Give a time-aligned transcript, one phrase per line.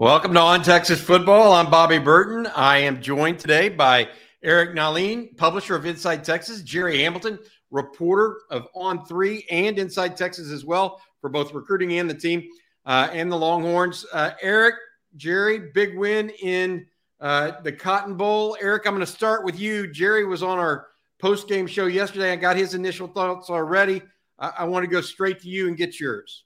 [0.00, 1.52] Welcome to On Texas Football.
[1.52, 2.46] I'm Bobby Burton.
[2.56, 4.08] I am joined today by
[4.42, 7.38] Eric Nahlin, publisher of Inside Texas, Jerry Hamilton,
[7.70, 12.48] reporter of On Three and Inside Texas as well for both recruiting and the team
[12.86, 14.06] uh, and the Longhorns.
[14.10, 14.76] Uh, Eric,
[15.16, 16.86] Jerry, big win in
[17.20, 18.56] uh, the Cotton Bowl.
[18.58, 19.86] Eric, I'm going to start with you.
[19.92, 20.86] Jerry was on our
[21.18, 22.32] post game show yesterday.
[22.32, 24.00] I got his initial thoughts already.
[24.38, 26.44] I, I want to go straight to you and get yours.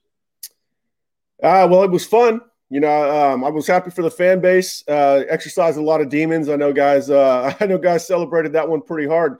[1.41, 2.41] Uh, well, it was fun.
[2.69, 4.83] You know, um, I was happy for the fan base.
[4.87, 6.49] Uh, exercised a lot of demons.
[6.49, 7.09] I know guys.
[7.09, 9.37] Uh, I know guys celebrated that one pretty hard.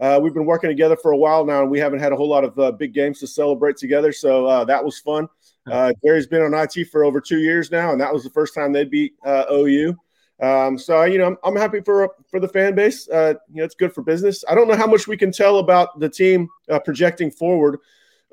[0.00, 2.28] Uh, we've been working together for a while now, and we haven't had a whole
[2.28, 4.12] lot of uh, big games to celebrate together.
[4.12, 5.28] So uh, that was fun.
[5.66, 8.54] Uh, Gary's been on IT for over two years now, and that was the first
[8.54, 9.94] time they beat uh, OU.
[10.40, 13.08] Um, so you know, I'm, I'm, happy for for the fan base.
[13.08, 14.44] Uh, you know, it's good for business.
[14.48, 16.48] I don't know how much we can tell about the team
[16.84, 17.80] projecting forward.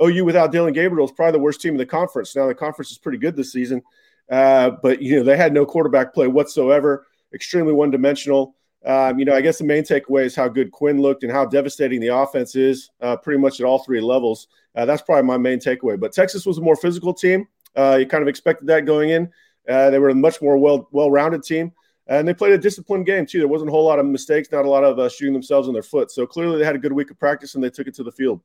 [0.03, 2.35] OU without Dillon Gabriel is probably the worst team in the conference.
[2.35, 3.81] Now the conference is pretty good this season.
[4.29, 8.55] Uh, but you know they had no quarterback play whatsoever, extremely one dimensional.
[8.85, 11.45] Um, you know, I guess the main takeaway is how good Quinn looked and how
[11.45, 14.47] devastating the offense is, uh, pretty much at all three levels.
[14.75, 15.99] Uh, that's probably my main takeaway.
[15.99, 17.47] But Texas was a more physical team.
[17.75, 19.31] Uh, you kind of expected that going in.
[19.67, 21.71] Uh, they were a much more well well rounded team,
[22.07, 23.39] and they played a disciplined game too.
[23.39, 25.83] There wasn't a whole lot of mistakes, not a lot of shooting themselves in their
[25.83, 26.11] foot.
[26.11, 28.11] So clearly, they had a good week of practice and they took it to the
[28.11, 28.41] field.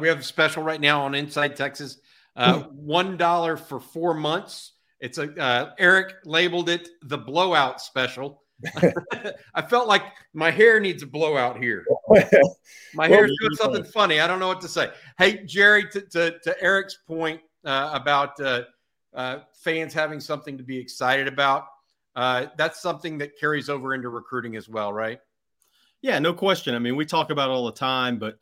[0.00, 1.98] we have a special right now on Inside Texas.
[2.36, 8.42] One dollar for four months it's a uh, Eric labeled it the blowout special.
[9.54, 11.84] I felt like my hair needs a blowout here.
[12.94, 14.20] My hair's doing something funny.
[14.20, 14.90] I don't know what to say.
[15.18, 18.62] Hey, Jerry, to, to, to Eric's point uh, about uh,
[19.14, 21.66] uh, fans having something to be excited about,
[22.16, 25.20] uh, that's something that carries over into recruiting as well, right?
[26.02, 26.74] Yeah, no question.
[26.74, 28.38] I mean, we talk about all the time, but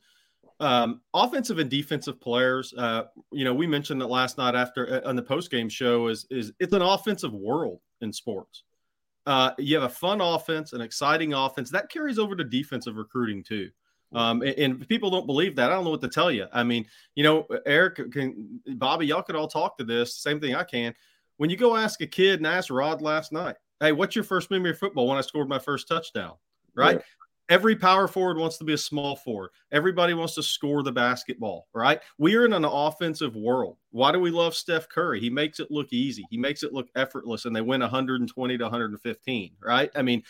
[0.61, 2.73] um, offensive and defensive players.
[2.77, 6.09] Uh, you know, we mentioned that last night after uh, on the post game show.
[6.09, 8.65] Is is it's an offensive world in sports.
[9.27, 13.43] Uh, you have a fun offense, an exciting offense that carries over to defensive recruiting
[13.43, 13.69] too.
[14.13, 15.71] Um, and, and, people don't believe that.
[15.71, 16.47] I don't know what to tell you.
[16.53, 16.87] I mean,
[17.17, 20.15] you know, Eric, can, Bobby, y'all could all talk to this.
[20.15, 20.95] Same thing I can.
[21.39, 24.51] When you go ask a kid and ask Rod last night, hey, what's your first
[24.51, 26.35] memory of football when I scored my first touchdown?
[26.75, 27.01] Right?
[27.49, 29.51] Every power forward wants to be a small forward.
[29.71, 32.01] Everybody wants to score the basketball, right?
[32.19, 33.77] We are in an offensive world.
[33.91, 35.21] Why do we love Steph Curry?
[35.21, 36.25] He makes it look easy.
[36.29, 39.91] He makes it look effortless, and they win 120 to 115, right?
[39.95, 40.23] I mean,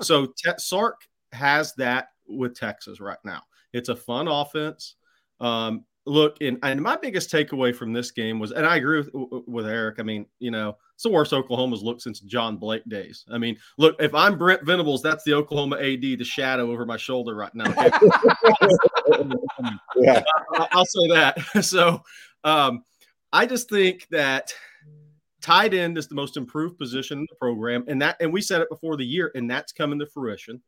[0.00, 3.42] so Sark has that with Texas right now.
[3.72, 4.96] It's a fun offense.
[5.40, 9.44] Um, look, and, and my biggest takeaway from this game was, and I agree with,
[9.46, 9.98] with Eric.
[9.98, 13.24] I mean, you know, it's the worst Oklahoma's looked since John Blake days.
[13.28, 16.96] I mean, look, if I'm Brent Venables, that's the Oklahoma AD, the shadow over my
[16.96, 17.74] shoulder right now.
[19.96, 20.22] yeah.
[20.70, 21.38] I'll say that.
[21.64, 22.02] So,
[22.44, 22.84] um,
[23.32, 24.54] I just think that
[25.40, 28.60] tight end is the most improved position in the program, and that, and we said
[28.60, 30.62] it before the year, and that's coming to fruition.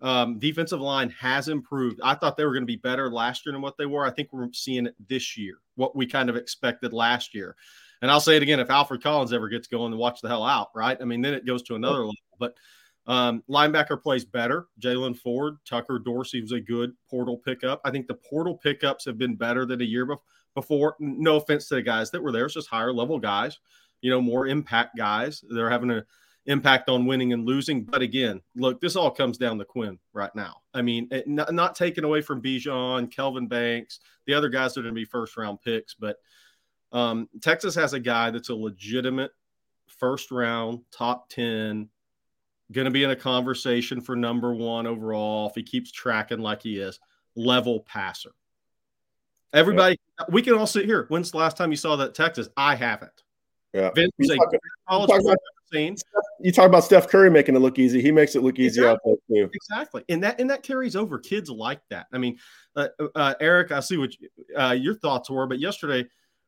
[0.00, 1.98] Um, defensive line has improved.
[2.04, 4.06] I thought they were going to be better last year than what they were.
[4.06, 7.56] I think we're seeing it this year, what we kind of expected last year.
[8.02, 10.44] And I'll say it again: if Alfred Collins ever gets going, then watch the hell
[10.44, 10.96] out, right?
[11.00, 12.14] I mean, then it goes to another level.
[12.38, 12.54] But
[13.06, 14.66] um, linebacker plays better.
[14.80, 17.80] Jaylan Ford, Tucker Dorsey was a good portal pickup.
[17.84, 20.06] I think the portal pickups have been better than a year
[20.54, 20.96] before.
[20.98, 23.58] No offense to the guys that were there; it's just higher level guys,
[24.00, 25.44] you know, more impact guys.
[25.48, 26.04] They're having a
[26.46, 27.84] impact on winning and losing.
[27.84, 30.62] But again, look, this all comes down to Quinn right now.
[30.72, 34.80] I mean, it, not, not taken away from Bijan, Kelvin Banks, the other guys that
[34.80, 36.16] are going to be first round picks, but
[36.92, 39.32] um, Texas has a guy that's a legitimate
[39.86, 41.88] first round, top 10,
[42.72, 46.62] going to be in a conversation for number one overall if he keeps tracking like
[46.62, 46.98] he is,
[47.36, 48.32] level passer.
[49.52, 49.98] Everybody,
[50.30, 51.06] we can all sit here.
[51.08, 52.48] When's the last time you saw that Texas?
[52.56, 53.22] I haven't.
[53.72, 53.90] Yeah.
[53.94, 54.58] Vince you, talk, you,
[54.88, 55.36] talk about,
[56.40, 58.00] you talk about Steph Curry making it look easy.
[58.00, 59.12] He makes it look easy exactly.
[59.12, 59.50] out there too.
[59.52, 61.18] Exactly, and that and that carries over.
[61.18, 62.06] Kids like that.
[62.12, 62.38] I mean,
[62.76, 66.06] uh, uh, Eric, I see what you, uh, your thoughts were, but yesterday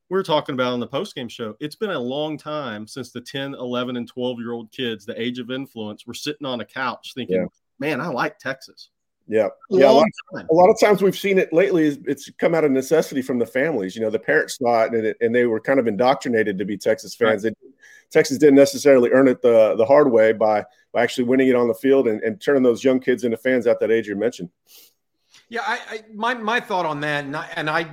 [0.08, 1.56] we were talking about on the post game show.
[1.60, 5.20] It's been a long time since the 10, 11, and 12 year old kids, the
[5.20, 7.46] age of influence, were sitting on a couch thinking, yeah.
[7.78, 8.90] "Man, I like Texas."
[9.28, 9.90] Yeah, yeah.
[9.90, 11.98] A lot, a lot, of times we've seen it lately.
[12.06, 13.96] It's come out of necessity from the families.
[13.96, 16.64] You know, the parents saw it, and, it, and they were kind of indoctrinated to
[16.64, 17.42] be Texas fans.
[17.42, 17.52] Right.
[17.60, 17.68] They,
[18.12, 21.66] Texas didn't necessarily earn it the the hard way by by actually winning it on
[21.66, 24.48] the field and, and turning those young kids into fans at that age you mentioned.
[25.48, 27.88] Yeah, I, I my my thought on that, and I, and I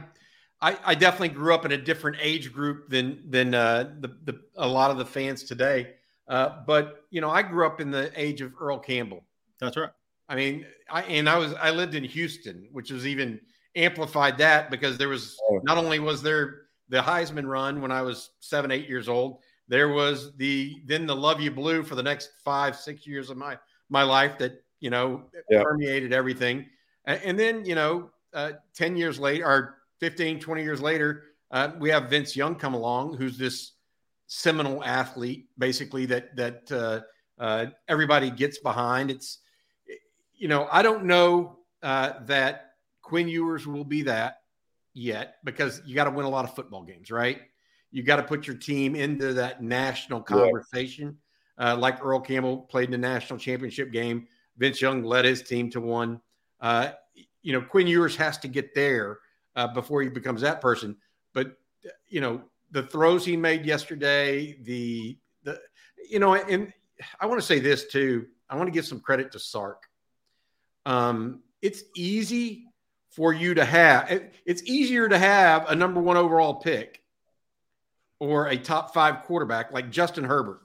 [0.63, 4.39] I, I, definitely grew up in a different age group than than uh, the, the
[4.55, 5.95] a lot of the fans today.
[6.27, 9.25] Uh, but you know, I grew up in the age of Earl Campbell.
[9.59, 9.89] That's right.
[10.29, 13.41] I mean, I and I was I lived in Houston, which was even
[13.75, 15.59] amplified that because there was oh.
[15.63, 19.89] not only was there the Heisman run when I was seven eight years old, There
[19.89, 23.57] was the then the love you blue for the next five six years of my
[23.89, 25.61] my life that you know yeah.
[25.61, 26.67] permeated everything,
[27.05, 31.69] and, and, then you know uh, ten years later or 15, 20 years later, uh,
[31.79, 33.71] we have Vince Young come along, who's this
[34.27, 36.99] seminal athlete, basically that that uh,
[37.41, 39.09] uh, everybody gets behind.
[39.09, 39.39] It's
[40.35, 44.41] you know I don't know uh, that Quinn Ewers will be that
[44.93, 47.39] yet because you got to win a lot of football games, right?
[47.89, 51.15] You got to put your team into that national conversation.
[51.57, 51.75] Yeah.
[51.75, 54.27] Uh, like Earl Campbell played in the national championship game.
[54.57, 56.19] Vince Young led his team to one.
[56.59, 56.89] Uh,
[57.41, 59.19] you know, Quinn Ewers has to get there
[59.55, 60.97] uh, before he becomes that person.
[61.33, 61.57] But
[62.07, 62.41] you know,
[62.71, 65.59] the throws he made yesterday, the the
[66.09, 66.73] you know, and
[67.19, 68.27] I want to say this too.
[68.49, 69.83] I want to give some credit to Sark.
[70.85, 72.65] Um, it's easy
[73.11, 74.21] for you to have.
[74.45, 77.01] It's easier to have a number one overall pick
[78.19, 80.61] or a top five quarterback like Justin Herbert,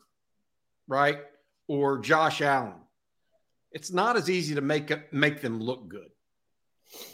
[0.86, 1.18] right?
[1.66, 2.74] Or Josh Allen.
[3.72, 6.08] It's not as easy to make make them look good.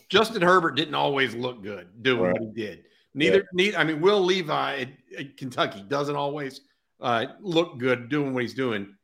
[0.09, 2.33] Justin Herbert didn't always look good doing right.
[2.33, 2.85] what he did.
[3.15, 3.43] Neither, yeah.
[3.53, 3.79] neither.
[3.79, 4.89] I mean, Will Levi at,
[5.19, 6.61] at Kentucky doesn't always
[7.01, 8.95] uh, look good doing what he's doing.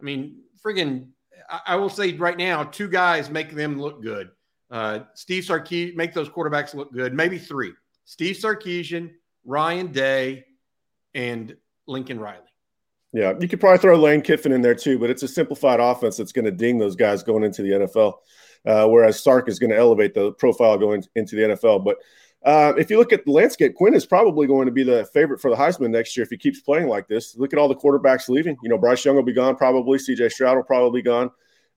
[0.00, 1.08] I mean, friggin',
[1.50, 4.30] I, I, will say right now, two guys make them look good.
[4.70, 7.14] Uh, Steve Sarkisian make those quarterbacks look good.
[7.14, 7.72] Maybe three:
[8.04, 9.10] Steve Sarkisian,
[9.44, 10.44] Ryan Day,
[11.14, 11.56] and
[11.86, 12.42] Lincoln Riley.
[13.12, 16.18] Yeah, you could probably throw Lane Kiffin in there too, but it's a simplified offense
[16.18, 18.14] that's going to ding those guys going into the NFL.
[18.68, 21.82] Uh, whereas Sark is going to elevate the profile going into the NFL.
[21.82, 21.96] But
[22.44, 25.40] uh, if you look at the landscape, Quinn is probably going to be the favorite
[25.40, 27.34] for the Heisman next year if he keeps playing like this.
[27.38, 28.58] Look at all the quarterbacks leaving.
[28.62, 29.98] You know, Bryce Young will be gone probably.
[29.98, 30.28] C.J.
[30.28, 31.30] Stroud will probably be gone.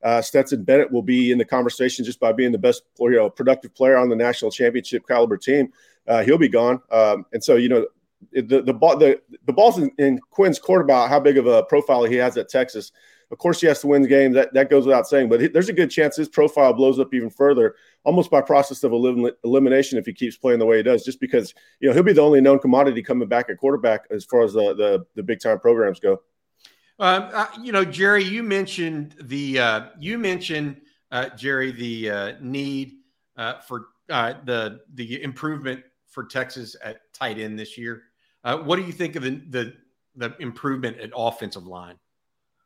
[0.03, 3.29] Uh, Stetson Bennett will be in the conversation just by being the best, you know,
[3.29, 5.71] productive player on the national championship caliber team.
[6.07, 7.85] Uh, he'll be gone, um, and so you know
[8.33, 12.03] the the the the ball's in, in Quinn's court about how big of a profile
[12.03, 12.91] he has at Texas.
[13.31, 14.33] Of course, he has to win the game.
[14.33, 15.29] That that goes without saying.
[15.29, 18.91] But there's a good chance his profile blows up even further, almost by process of
[18.91, 21.05] elim- elimination, if he keeps playing the way he does.
[21.05, 24.25] Just because you know he'll be the only known commodity coming back at quarterback as
[24.25, 26.21] far as the the, the big time programs go.
[26.99, 32.33] Um, uh, you know, Jerry, you mentioned the uh, you mentioned uh, Jerry the uh,
[32.41, 32.97] need
[33.37, 38.03] uh, for the the improvement for Texas at tight end this year.
[38.43, 39.73] what do you think of the, the
[40.17, 41.95] the improvement at offensive line?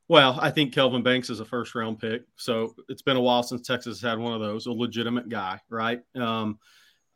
[0.07, 2.23] Well, I think Kelvin Banks is a first round pick.
[2.35, 6.01] So it's been a while since Texas had one of those, a legitimate guy, right?
[6.15, 6.59] Um,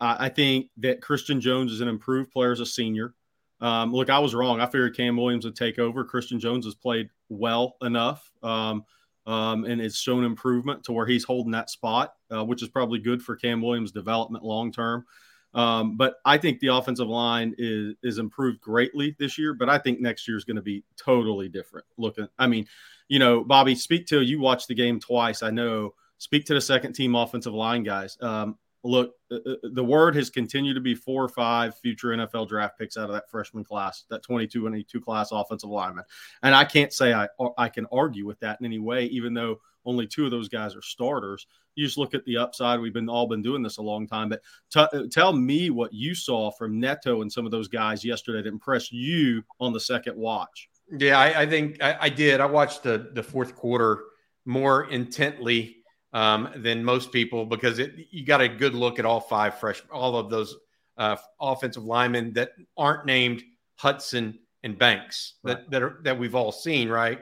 [0.02, 3.14] I think that Christian Jones is an improved player as a senior.
[3.60, 4.62] Um, look, I was wrong.
[4.62, 6.06] I figured Cam Williams would take over.
[6.06, 8.86] Christian Jones has played well enough um,
[9.26, 12.98] um, and it's shown improvement to where he's holding that spot, uh, which is probably
[12.98, 15.06] good for Cam Williams' development long term.
[15.54, 19.54] Um, but I think the offensive line is is improved greatly this year.
[19.54, 21.86] But I think next year is going to be totally different.
[21.98, 22.68] Looking, I mean,
[23.08, 24.40] you know, Bobby, speak to you.
[24.40, 25.42] Watched the game twice.
[25.44, 25.96] I know.
[26.18, 28.18] Speak to the second team offensive line guys.
[28.22, 32.48] Um, look, uh, uh, the word has continued to be four or five future NFL
[32.48, 36.06] draft picks out of that freshman class, that 22 22 class offensive lineman.
[36.44, 37.28] And I can't say I
[37.58, 40.76] I can argue with that in any way, even though only two of those guys
[40.76, 41.48] are starters.
[41.76, 42.80] You just look at the upside.
[42.80, 44.42] We've been all been doing this a long time, but
[44.72, 48.42] t- uh, tell me what you saw from Neto and some of those guys yesterday
[48.42, 50.70] that impressed you on the second watch.
[50.92, 52.42] Yeah, I, I think I, I, did.
[52.42, 54.04] I watched the the fourth quarter
[54.46, 55.79] more intently
[56.14, 59.82] um, than most people because it, you got a good look at all five fresh,
[59.92, 60.56] all of those
[60.98, 63.44] uh, offensive linemen that aren't named
[63.82, 65.72] Hutson and Banks that right.
[65.72, 66.90] that are that we've all seen.
[66.90, 67.20] Right,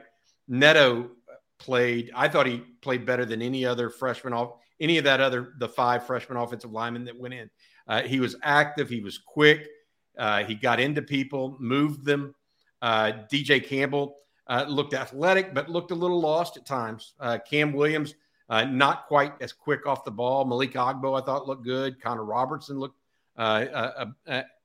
[0.48, 1.10] Neto
[1.58, 2.10] played.
[2.14, 5.68] I thought he played better than any other freshman off any of that other the
[5.68, 7.50] five freshman offensive linemen that went in.
[7.86, 8.88] Uh, he was active.
[8.88, 9.66] He was quick.
[10.18, 12.34] Uh, he got into people, moved them.
[12.82, 14.16] Uh, DJ Campbell
[14.46, 17.14] uh, looked athletic, but looked a little lost at times.
[17.20, 18.14] Uh, Cam Williams,
[18.48, 20.44] uh, not quite as quick off the ball.
[20.44, 22.00] Malik Agbo, I thought looked good.
[22.00, 22.98] Connor Robertson looked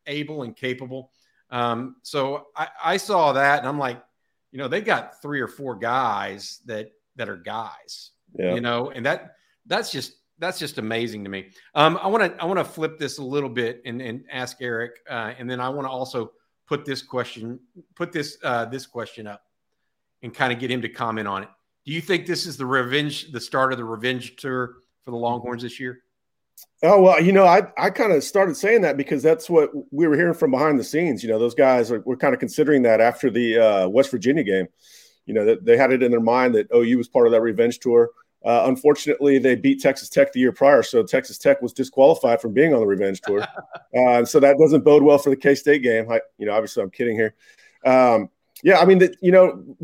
[0.08, 1.12] able and capable.
[1.50, 4.02] Um, so I, I saw that, and I'm like,
[4.52, 8.12] you know, they got three or four guys that that are guys.
[8.38, 8.56] Yeah.
[8.56, 9.36] You know, and that
[9.66, 11.50] that's just that's just amazing to me.
[11.76, 14.58] Um, I want to I want to flip this a little bit and, and ask
[14.62, 16.32] Eric, uh, and then I want to also
[16.68, 17.60] put this question
[17.96, 19.44] put this uh, this question up
[20.22, 21.50] and kind of get him to comment on it.
[21.86, 25.18] Do you think this is the revenge the start of the revenge tour for the
[25.18, 26.00] Longhorns this year?
[26.82, 30.08] Oh well, you know, I I kind of started saying that because that's what we
[30.08, 31.24] were hearing from behind the scenes.
[31.24, 34.44] You know, those guys are, were kind of considering that after the uh, West Virginia
[34.44, 34.68] game.
[35.26, 37.40] You know, that they had it in their mind that OU was part of that
[37.40, 38.10] revenge tour.
[38.44, 42.52] Uh, unfortunately, they beat Texas Tech the year prior, so Texas Tech was disqualified from
[42.52, 43.46] being on the revenge tour.
[43.96, 46.12] Uh, so that doesn't bode well for the K State game.
[46.12, 47.36] I, you know, obviously, I'm kidding here.
[47.86, 48.28] Um,
[48.64, 49.78] Yeah, I mean, the, you know,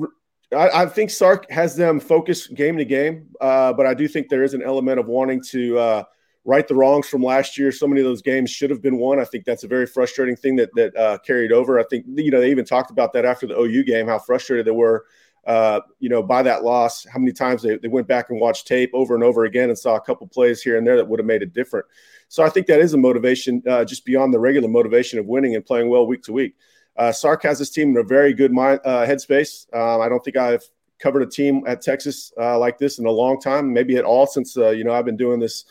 [0.56, 4.30] I, I, think Sark has them focused game to game, uh, but I do think
[4.30, 6.04] there is an element of wanting to uh,
[6.44, 7.72] right the wrongs from last year.
[7.72, 9.20] So many of those games should have been won.
[9.20, 11.80] I think that's a very frustrating thing that that uh, carried over.
[11.80, 14.66] I think you know they even talked about that after the OU game, how frustrated
[14.66, 15.06] they were,
[15.46, 17.06] uh, you know, by that loss.
[17.06, 19.78] How many times they, they went back and watched tape over and over again and
[19.78, 21.86] saw a couple plays here and there that would have made it different.
[22.28, 25.56] So I think that is a motivation uh, just beyond the regular motivation of winning
[25.56, 26.56] and playing well week to week.
[27.00, 29.74] Uh, Sark has his team in a very good mind, uh, headspace.
[29.74, 30.64] Um, I don't think I've
[31.00, 34.28] covered a team at Texas uh, like this in a long time, maybe at all
[34.28, 35.64] since uh, you know I've been doing this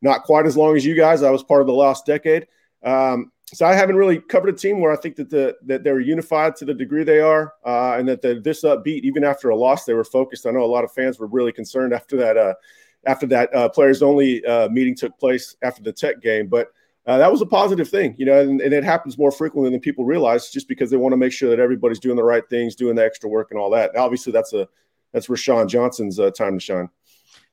[0.00, 1.22] not quite as long as you guys.
[1.22, 2.46] I was part of the last decade.
[2.82, 6.00] Um, so I haven't really covered a team where I think that the that they're
[6.00, 9.56] unified to the degree they are, uh, and that they're this upbeat even after a
[9.56, 9.84] loss.
[9.84, 10.46] They were focused.
[10.46, 12.54] I know a lot of fans were really concerned after that uh,
[13.04, 16.72] after that uh, players only meeting took place after the Tech game, but.
[17.06, 19.80] Uh, that was a positive thing, you know, and, and, it happens more frequently than
[19.80, 22.74] people realize, just because they want to make sure that everybody's doing the right things,
[22.74, 23.96] doing the extra work, and all that.
[23.96, 24.68] Obviously, that's a
[25.12, 26.90] that's Roschon Johnson's uh, time to shine.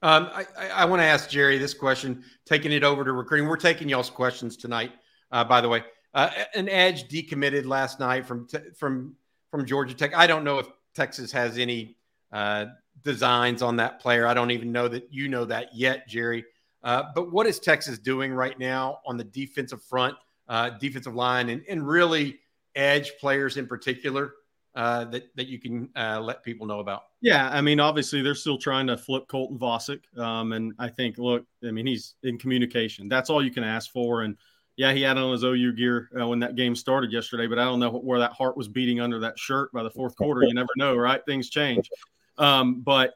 [0.02, 3.48] Um, I, I want to ask Jerry this question, taking it over to recruiting.
[3.48, 4.92] We're taking y'all's questions tonight,
[5.32, 5.84] uh, by the way.
[6.14, 9.16] Uh, an edge decommitted last night from from
[9.50, 10.14] from Georgia Tech.
[10.14, 11.98] I don't know if Texas has any
[12.32, 12.66] uh,
[13.04, 14.28] designs on that player.
[14.28, 16.46] I don't even know that you know that yet, Jerry.
[16.88, 20.16] Uh, but what is Texas doing right now on the defensive front,
[20.48, 22.40] uh, defensive line, and, and really
[22.76, 24.34] edge players in particular?
[24.78, 27.06] uh, that that you can uh, let people know about?
[27.20, 31.18] Yeah, I mean, obviously they're still trying to flip Colton Vasek, um, and I think,
[31.18, 33.10] look, I mean, he's in communication.
[33.10, 34.22] That's all you can ask for.
[34.22, 34.38] And
[34.76, 37.64] yeah, he had on his OU gear uh, when that game started yesterday, but I
[37.64, 40.44] don't know where that heart was beating under that shirt by the fourth quarter.
[40.44, 41.26] You never know, right?
[41.26, 41.90] Things change.
[42.38, 43.16] Um, but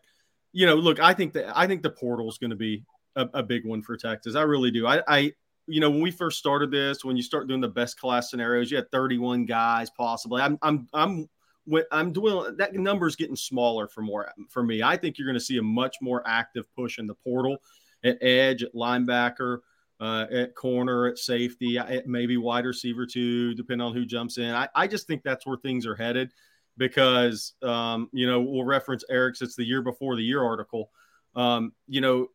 [0.54, 2.84] you know, look, I think that I think the portal is going to be
[3.15, 4.36] a, a, big one for Texas.
[4.36, 4.88] I really do.
[4.88, 5.34] I, I
[5.68, 8.72] you know, when we first started this, when you start doing the best class scenarios,
[8.72, 10.41] you had 31 guys possibly.
[10.41, 11.30] I'm I'm I'm
[11.65, 14.84] when I'm doing that number is getting smaller for more for me.
[14.84, 17.58] I think you're going to see a much more active push in the portal
[18.03, 19.60] at edge, at linebacker,
[20.00, 24.51] uh, at corner, at safety, at maybe wide receiver too, depending on who jumps in.
[24.53, 26.32] I, I just think that's where things are headed
[26.77, 29.41] because um, you know we'll reference Eric's.
[29.41, 30.89] It's the year before the year article.
[31.36, 32.27] Um, you know,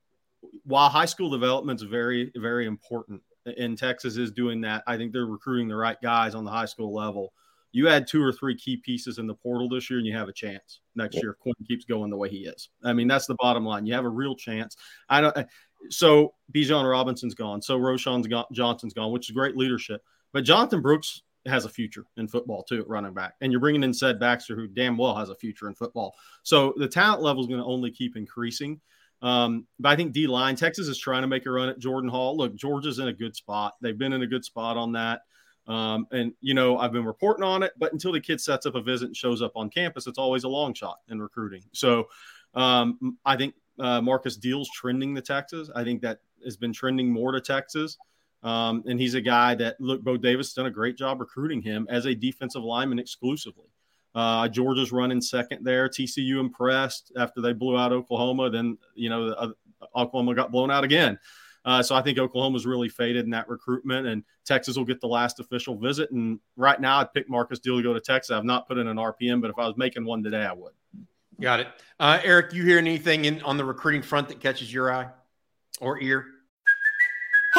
[0.65, 3.23] while high school development is very very important,
[3.59, 4.83] and Texas is doing that.
[4.87, 7.33] I think they're recruiting the right guys on the high school level
[7.77, 10.31] you add two or three key pieces in the portal this year and you have
[10.31, 12.71] a chance next year if Quinn keeps going the way he is.
[12.83, 13.85] I mean, that's the bottom line.
[13.85, 14.79] You have a real chance.
[15.11, 15.47] I don't
[15.91, 20.03] so Bijan Robinson's gone, so gone, Johnson's gone, which is great leadership.
[20.33, 23.35] But Jonathan Brooks has a future in football too at running back.
[23.43, 26.15] And you're bringing in said Baxter, who damn well has a future in football.
[26.45, 28.81] So the talent level is going to only keep increasing.
[29.23, 32.11] Um, but I think D line, Texas is trying to make a run at Jordan
[32.11, 32.37] Hall.
[32.37, 33.75] Look, Georgia's in a good spot.
[33.81, 35.23] They've been in a good spot on that.
[35.67, 38.75] Um, and you know, I've been reporting on it, but until the kid sets up
[38.75, 41.63] a visit and shows up on campus, it's always a long shot in recruiting.
[41.73, 42.09] So
[42.55, 45.71] um, I think uh, Marcus Deal's trending to Texas.
[45.75, 47.99] I think that has been trending more to Texas.
[48.43, 51.87] Um, and he's a guy that look, Bo Davis done a great job recruiting him
[51.91, 53.67] as a defensive lineman exclusively.
[54.17, 55.91] Uh, Georgia's running second there.
[55.91, 58.49] TCU impressed after they blew out Oklahoma.
[58.49, 59.51] Then you know uh,
[59.95, 61.19] Oklahoma got blown out again.
[61.67, 65.09] Uh, so I think Oklahoma's really faded in that recruitment, and Texas will get the
[65.09, 66.11] last official visit.
[66.13, 68.31] And right now, I'd pick Marcus Deal to go to Texas.
[68.31, 70.73] I've not put in an RPM, but if I was making one today, I would.
[71.41, 71.69] Got it.
[72.01, 75.09] Uh, Eric, you hear anything in, on the recruiting front that catches your eye
[75.81, 76.27] or ear?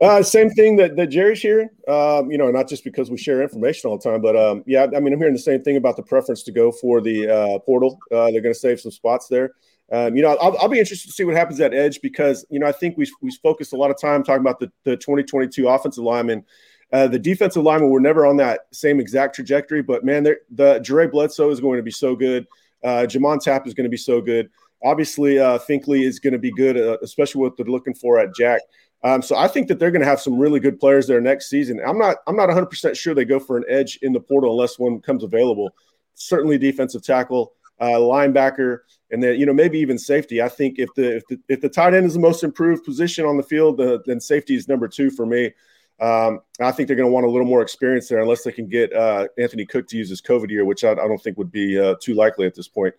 [0.00, 1.70] Uh, same thing that, that Jerry's hearing.
[1.88, 4.86] Um, you know, not just because we share information all the time, but um, yeah,
[4.94, 7.58] I mean, I'm hearing the same thing about the preference to go for the uh,
[7.60, 7.98] portal.
[8.12, 9.52] Uh, they're going to save some spots there.
[9.90, 12.58] Um, you know, I'll, I'll, be interested to see what happens at edge because you
[12.58, 15.68] know I think we we focused a lot of time talking about the, the 2022
[15.68, 16.44] offensive lineman.
[16.92, 21.08] Uh, the defensive linemen were never on that same exact trajectory, but man, the Jure
[21.08, 22.46] Bledsoe is going to be so good.
[22.82, 24.50] Uh, J'Mond Tapp is going to be so good.
[24.84, 28.34] Obviously, uh, Finkley is going to be good, uh, especially what they're looking for at
[28.34, 28.60] Jack.
[29.06, 31.48] Um, so I think that they're going to have some really good players there next
[31.48, 31.80] season.
[31.86, 34.50] I'm not I'm not 100 percent sure they go for an edge in the portal
[34.50, 35.70] unless one comes available.
[36.14, 38.78] Certainly defensive tackle, uh, linebacker,
[39.12, 40.42] and then you know maybe even safety.
[40.42, 43.26] I think if the if the, if the tight end is the most improved position
[43.26, 45.52] on the field, then safety is number two for me.
[46.00, 48.68] Um, I think they're going to want a little more experience there, unless they can
[48.68, 51.52] get uh, Anthony Cook to use his COVID year, which I, I don't think would
[51.52, 52.92] be uh, too likely at this point.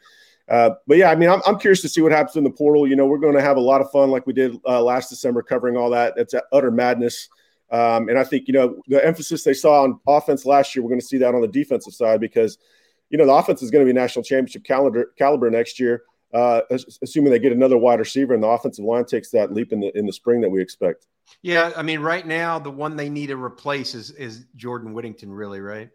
[0.50, 2.88] Uh, but yeah, I mean, I'm, I'm, curious to see what happens in the portal.
[2.88, 5.10] You know, we're going to have a lot of fun like we did uh, last
[5.10, 6.13] December covering all that.
[6.16, 7.27] That's utter madness.
[7.70, 10.89] Um, and I think, you know, the emphasis they saw on offense last year, we're
[10.89, 12.58] going to see that on the defensive side because,
[13.10, 16.62] you know, the offense is going to be national championship caliber, caliber next year, uh,
[17.01, 19.98] assuming they get another wide receiver and the offensive line takes that leap in the
[19.98, 21.08] in the spring that we expect.
[21.42, 25.32] Yeah, I mean, right now the one they need to replace is is Jordan Whittington,
[25.32, 25.89] really, right?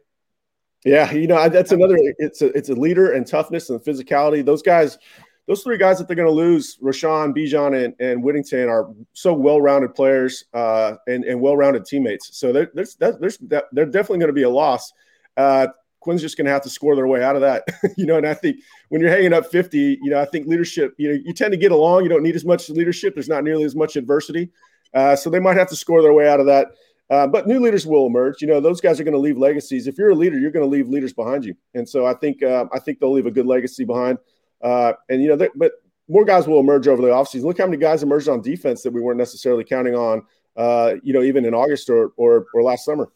[0.84, 1.96] Yeah, you know that's another.
[2.18, 4.44] It's a it's a leader and toughness and physicality.
[4.44, 4.98] Those guys,
[5.46, 9.32] those three guys that they're going to lose, Roschon, Bijan, and, and Whittington, are so
[9.32, 12.36] well-rounded players uh, and and well-rounded teammates.
[12.36, 14.92] So there's there's they're definitely going to be a loss.
[15.36, 15.68] Uh,
[16.00, 17.64] Quinn's just going to have to score their way out of that,
[17.96, 18.16] you know.
[18.16, 18.58] And I think
[18.88, 21.56] when you're hanging up 50, you know, I think leadership, you know, you tend to
[21.56, 22.02] get along.
[22.02, 23.14] You don't need as much leadership.
[23.14, 24.50] There's not nearly as much adversity,
[24.94, 26.72] uh, so they might have to score their way out of that.
[27.11, 28.40] Uh, but new leaders will emerge.
[28.40, 29.87] You know, those guys are going to leave legacies.
[29.87, 32.42] If you're a leader, you're going to leave leaders behind you, and so I think
[32.42, 34.18] uh, I think they'll leave a good legacy behind.
[34.62, 35.73] Uh, and you know, but
[36.09, 37.44] more guys will emerge over the offseason.
[37.44, 40.23] Look how many guys emerged on defense that we weren't necessarily counting on.
[40.56, 43.11] Uh, you know, even in August or or, or last summer.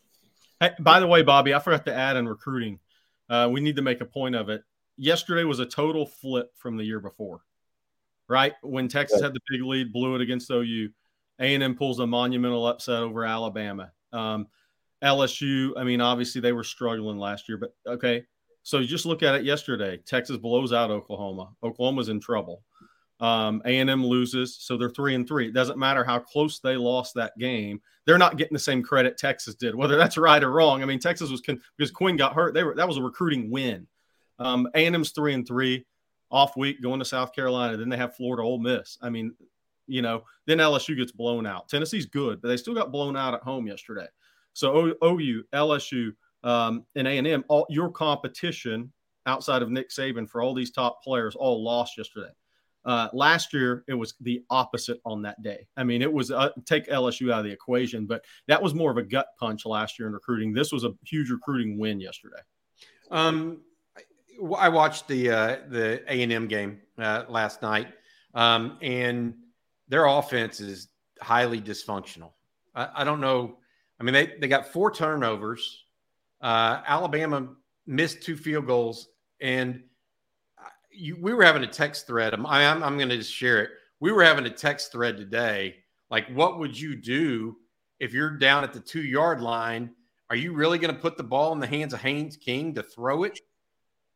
[0.60, 2.80] Hey, by the way, Bobby, I forgot to add in recruiting.
[3.28, 4.62] Uh, we need to make a point of it.
[4.96, 7.40] Yesterday was a total flip from the year before,
[8.28, 8.54] right?
[8.62, 10.90] When Texas had the big lead, blew it against OU.
[11.38, 13.92] A&M pulls a monumental upset over Alabama.
[14.12, 14.46] Um,
[15.02, 18.24] LSU, I mean, obviously they were struggling last year, but okay.
[18.62, 19.98] So you just look at it yesterday.
[19.98, 21.50] Texas blows out Oklahoma.
[21.62, 22.62] Oklahoma's in trouble.
[23.20, 25.48] Um, A&M loses, so they're three and three.
[25.48, 29.16] It doesn't matter how close they lost that game; they're not getting the same credit
[29.16, 30.82] Texas did, whether that's right or wrong.
[30.82, 32.52] I mean, Texas was con- because Quinn got hurt.
[32.52, 33.86] They were that was a recruiting win.
[34.38, 35.86] Um, A&M's three and three,
[36.30, 37.76] off week going to South Carolina.
[37.76, 38.98] Then they have Florida, Ole Miss.
[39.00, 39.34] I mean,
[39.86, 41.68] you know, then LSU gets blown out.
[41.68, 44.06] Tennessee's good, but they still got blown out at home yesterday.
[44.52, 46.12] So OU, LSU,
[46.42, 48.92] um, and A&M, all your competition
[49.26, 52.30] outside of Nick Saban for all these top players all lost yesterday.
[52.84, 55.66] Uh, last year, it was the opposite on that day.
[55.76, 58.92] I mean, it was uh, take LSU out of the equation, but that was more
[58.92, 60.52] of a gut punch last year in recruiting.
[60.52, 62.40] This was a huge recruiting win yesterday.
[63.10, 63.62] Um,
[64.56, 67.88] I watched the uh, the A and M game uh, last night,
[68.34, 69.34] um, and
[69.88, 70.88] their offense is
[71.20, 72.32] highly dysfunctional.
[72.74, 73.58] I, I, don't know.
[74.00, 75.84] I mean, they, they got four turnovers.
[76.40, 77.48] Uh, Alabama
[77.86, 79.08] missed two field goals,
[79.40, 79.82] and
[80.90, 82.34] you, we were having a text thread.
[82.34, 83.70] I'm, I'm, I'm going to just share it.
[84.00, 85.76] We were having a text thread today.
[86.10, 87.56] Like, what would you do
[87.98, 89.90] if you're down at the two yard line?
[90.28, 92.82] Are you really going to put the ball in the hands of Haynes King to
[92.82, 93.40] throw it,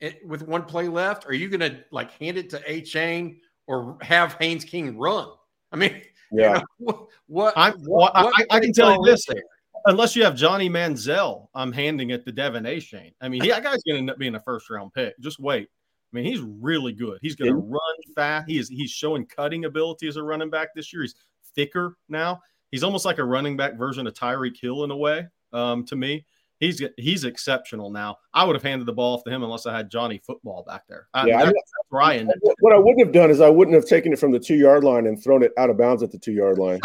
[0.00, 1.26] it with one play left?
[1.26, 5.28] Are you going to like hand it to Achane or have Haynes King run?
[5.72, 6.02] I mean,
[6.33, 6.62] yeah.
[6.78, 9.42] You know, what, what, what, I, I, can tell you this: there?
[9.87, 13.14] unless you have Johnny Manziel, I'm handing it to De'Von Achane.
[13.20, 15.18] I mean, that guy's going to end up being a first round pick.
[15.20, 15.68] Just wait.
[16.12, 17.18] I mean, he's really good.
[17.22, 17.80] He's going to run
[18.16, 18.48] fast.
[18.48, 21.02] He is he's showing cutting ability as a running back this year.
[21.02, 21.14] He's
[21.54, 22.40] thicker now.
[22.70, 25.26] He's almost like a running back version of Tyreek Hill in a way.
[25.52, 26.24] Um, to me,
[26.61, 28.18] he's he's exceptional now.
[28.33, 30.85] I would have handed the ball off to him unless I had Johnny football back
[30.88, 31.09] there.
[31.27, 31.53] Yeah, I,
[31.90, 32.31] Ryan.
[32.61, 34.85] What I wouldn't have done is I wouldn't have taken it from the two yard
[34.85, 36.81] line and thrown it out of bounds at the two yard line.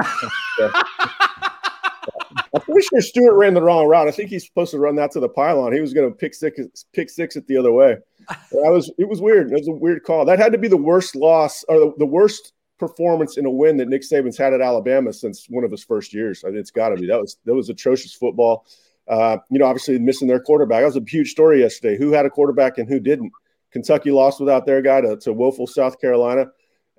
[2.53, 4.07] I'm pretty sure Stewart ran the wrong route.
[4.07, 5.73] I think he's supposed to run that to the pylon.
[5.73, 7.97] He was going to pick six, pick six it the other way.
[8.29, 8.91] I was.
[8.97, 9.51] It was weird.
[9.51, 10.25] It was a weird call.
[10.25, 13.77] That had to be the worst loss or the, the worst performance in a win
[13.77, 16.43] that Nick Saban's had at Alabama since one of his first years.
[16.45, 17.07] I mean, it's got to be.
[17.07, 18.65] That was that was atrocious football.
[19.07, 20.81] Uh, you know, obviously missing their quarterback.
[20.81, 21.97] That was a huge story yesterday.
[21.97, 23.31] Who had a quarterback and who didn't?
[23.71, 26.47] Kentucky lost without their guy to, to woeful South Carolina.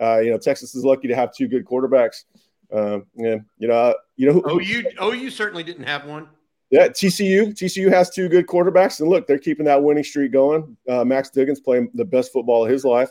[0.01, 2.25] Uh, you know, Texas is lucky to have two good quarterbacks.
[2.73, 6.29] Uh, and you know, you know, who, OU, OU certainly didn't have one.
[6.71, 10.77] Yeah, TCU, TCU has two good quarterbacks, and look, they're keeping that winning streak going.
[10.88, 13.11] Uh, Max Duggan's playing the best football of his life.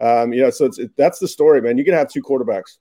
[0.00, 1.78] Um, you know, so it's it, that's the story, man.
[1.78, 2.76] You can have two quarterbacks.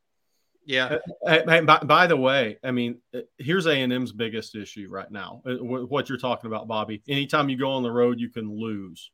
[0.66, 0.98] Yeah.
[1.26, 4.88] Uh, hey, by, by, the way, I mean, uh, here's A and M's biggest issue
[4.90, 5.42] right now.
[5.46, 7.02] Uh, what you're talking about, Bobby.
[7.08, 9.12] Anytime you go on the road, you can lose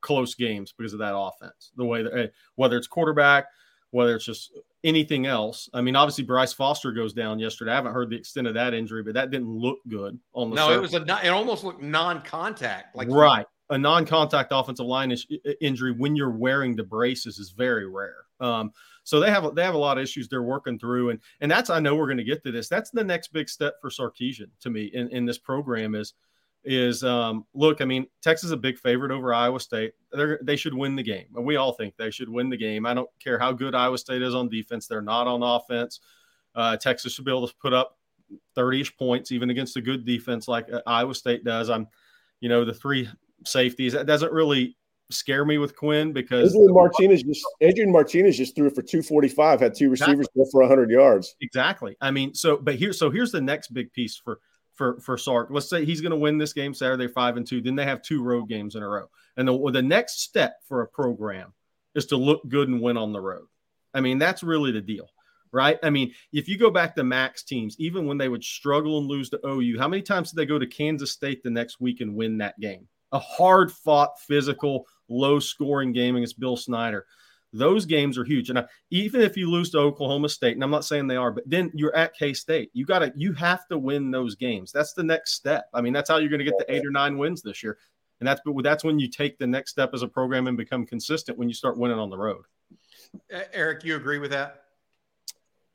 [0.00, 1.72] close games because of that offense.
[1.76, 3.46] The way that whether it's quarterback,
[3.90, 4.52] whether it's just
[4.84, 5.68] anything else.
[5.72, 7.72] I mean, obviously Bryce Foster goes down yesterday.
[7.72, 10.56] I haven't heard the extent of that injury, but that didn't look good on the.
[10.56, 10.94] No, surface.
[10.94, 11.26] it was a.
[11.26, 12.96] It almost looked non-contact.
[12.96, 15.26] Like right, a non-contact offensive line is,
[15.60, 18.24] injury when you're wearing the braces is very rare.
[18.40, 18.72] Um,
[19.04, 21.70] so they have they have a lot of issues they're working through, and and that's
[21.70, 22.68] I know we're going to get to this.
[22.68, 26.14] That's the next big step for Sarkisian to me in in this program is
[26.64, 29.92] is um, look, I mean, Texas is a big favorite over Iowa State.
[30.12, 31.26] They're, they should win the game.
[31.34, 32.84] And we all think they should win the game.
[32.84, 34.86] I don't care how good Iowa State is on defense.
[34.86, 36.00] They're not on offense.
[36.54, 37.96] Uh, Texas should be able to put up
[38.56, 41.70] 30ish points, even against a good defense like uh, Iowa State does.
[41.70, 41.86] I'm,
[42.40, 43.08] you know, the three
[43.44, 43.92] safeties.
[43.92, 44.76] That doesn't really
[45.10, 49.60] scare me with Quinn because Adrian Martinez just Adrian Martinez just threw it for 245,
[49.60, 50.44] had two receivers Exactly.
[50.44, 51.34] go for 100 yards.
[51.40, 51.96] Exactly.
[52.00, 54.40] I mean, so but here, so here's the next big piece for
[54.74, 55.48] for for Sark.
[55.50, 57.60] Let's say he's going to win this game Saturday, five and two.
[57.60, 60.82] Then they have two road games in a row, and the the next step for
[60.82, 61.52] a program
[61.94, 63.46] is to look good and win on the road.
[63.94, 65.08] I mean, that's really the deal,
[65.50, 65.78] right?
[65.82, 69.08] I mean, if you go back to Mack's teams, even when they would struggle and
[69.08, 72.00] lose to OU, how many times did they go to Kansas State the next week
[72.02, 72.86] and win that game?
[73.12, 77.06] A hard fought, physical, low scoring game against Bill Snyder.
[77.54, 78.50] Those games are huge.
[78.50, 81.30] And I, even if you lose to Oklahoma State, and I'm not saying they are,
[81.30, 82.70] but then you're at K State.
[82.74, 84.70] You got to, you have to win those games.
[84.70, 85.70] That's the next step.
[85.72, 87.78] I mean, that's how you're going to get the eight or nine wins this year.
[88.20, 90.84] And that's, but that's when you take the next step as a program and become
[90.84, 92.44] consistent when you start winning on the road.
[93.30, 94.64] Eric, you agree with that?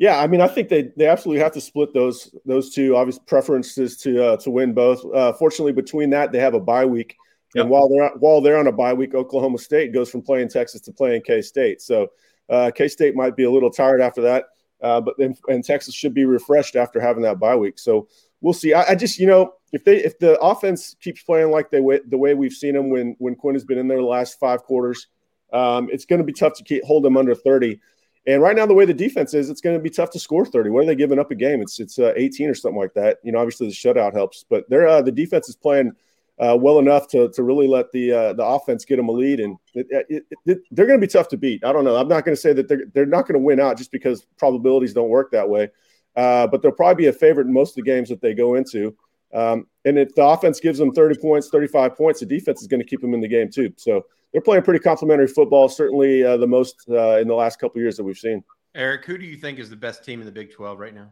[0.03, 2.97] Yeah, I mean, I think they they absolutely have to split those those two.
[2.97, 5.01] Obvious preferences to uh, to win both.
[5.15, 7.15] Uh, fortunately, between that, they have a bye week,
[7.55, 7.61] Yep.
[7.61, 10.81] and while they're while they're on a bye week, Oklahoma State goes from playing Texas
[10.81, 11.81] to playing K State.
[11.81, 12.09] So
[12.49, 14.43] uh, K State might be a little tired after that,
[14.81, 17.79] uh, but then and Texas should be refreshed after having that bye week.
[17.79, 18.09] So
[18.41, 18.73] we'll see.
[18.73, 22.17] I, I just you know if they if the offense keeps playing like they the
[22.17, 25.07] way we've seen them when when Quinn has been in there the last five quarters,
[25.53, 27.79] um, it's going to be tough to keep hold them under thirty.
[28.25, 30.45] And right now, the way the defense is, it's going to be tough to score
[30.45, 30.69] 30.
[30.69, 31.61] What are they giving up a game?
[31.61, 33.19] It's it's uh, 18 or something like that.
[33.23, 35.91] You know, obviously the shutout helps, but they're uh, the defense is playing
[36.39, 39.41] uh, well enough to to really let the uh, the offense get them a lead,
[39.41, 41.65] and it, it, it, they're going to be tough to beat.
[41.65, 41.97] I don't know.
[41.97, 44.25] I'm not going to say that they're they're not going to win out just because
[44.37, 45.69] probabilities don't work that way,
[46.15, 48.55] uh, but they'll probably be a favorite in most of the games that they go
[48.55, 48.95] into.
[49.33, 52.81] Um, and if the offense gives them 30 points, 35 points, the defense is going
[52.81, 53.73] to keep them in the game too.
[53.77, 57.79] So they're playing pretty complimentary football, certainly uh, the most uh, in the last couple
[57.79, 58.43] of years that we've seen.
[58.75, 61.09] Eric, who do you think is the best team in the Big 12 right now?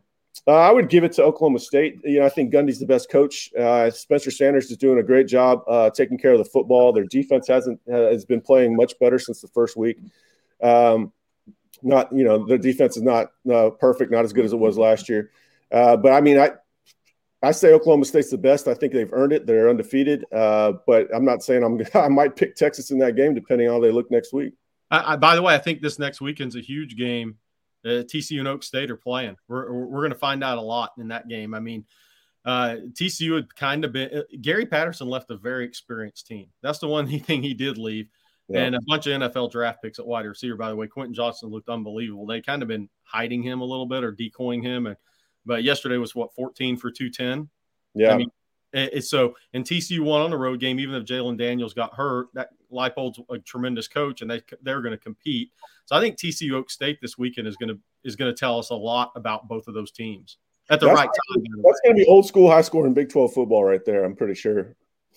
[0.47, 1.99] Uh, I would give it to Oklahoma State.
[2.03, 3.51] You know, I think Gundy's the best coach.
[3.53, 6.91] Uh, Spencer Sanders is doing a great job uh, taking care of the football.
[6.93, 9.99] Their defense hasn't has been playing much better since the first week.
[10.63, 11.12] Um,
[11.84, 14.77] not you know their defense is not uh, perfect, not as good as it was
[14.77, 15.31] last year.
[15.71, 16.51] Uh, but I mean, I
[17.43, 18.67] I say Oklahoma State's the best.
[18.67, 19.47] I think they've earned it.
[19.47, 20.25] They're undefeated.
[20.32, 21.82] Uh, but I'm not saying I'm.
[21.99, 24.54] I might pick Texas in that game depending on how they look next week.
[24.91, 27.38] I, I, by the way, I think this next weekend's a huge game.
[27.84, 29.38] Uh, TCU and Oak State are playing.
[29.47, 31.56] We're we're going to find out a lot in that game.
[31.56, 31.84] I mean,
[32.45, 34.15] uh, TCU had kind of been.
[34.15, 36.47] Uh, Gary Patterson left a very experienced team.
[36.62, 38.08] That's the one thing he did leave,
[38.49, 38.65] Yeah.
[38.65, 40.58] and a bunch of NFL draft picks at wide receiver.
[40.58, 42.27] By the way, Quentin Johnston looked unbelievable.
[42.27, 44.95] They kind of been hiding him a little bit or decoying him, and
[45.45, 47.49] but yesterday was what 14 for 210.
[47.93, 48.32] Yeah, I mean,
[48.73, 51.93] it- it's so and TCU won on the road game, even if Jalon Daniels got
[51.93, 52.27] hurt.
[52.34, 55.51] That Leipold's a tremendous coach, and they they're going to compete.
[55.86, 58.58] So I think TCU Oak State this weekend is going to is going to tell
[58.58, 60.38] us a lot about both of those teams
[60.69, 61.43] at the That's- right time.
[61.43, 64.06] by the that's going to be old school, high scoring Big 12 football right there.
[64.06, 64.75] I'm pretty sure.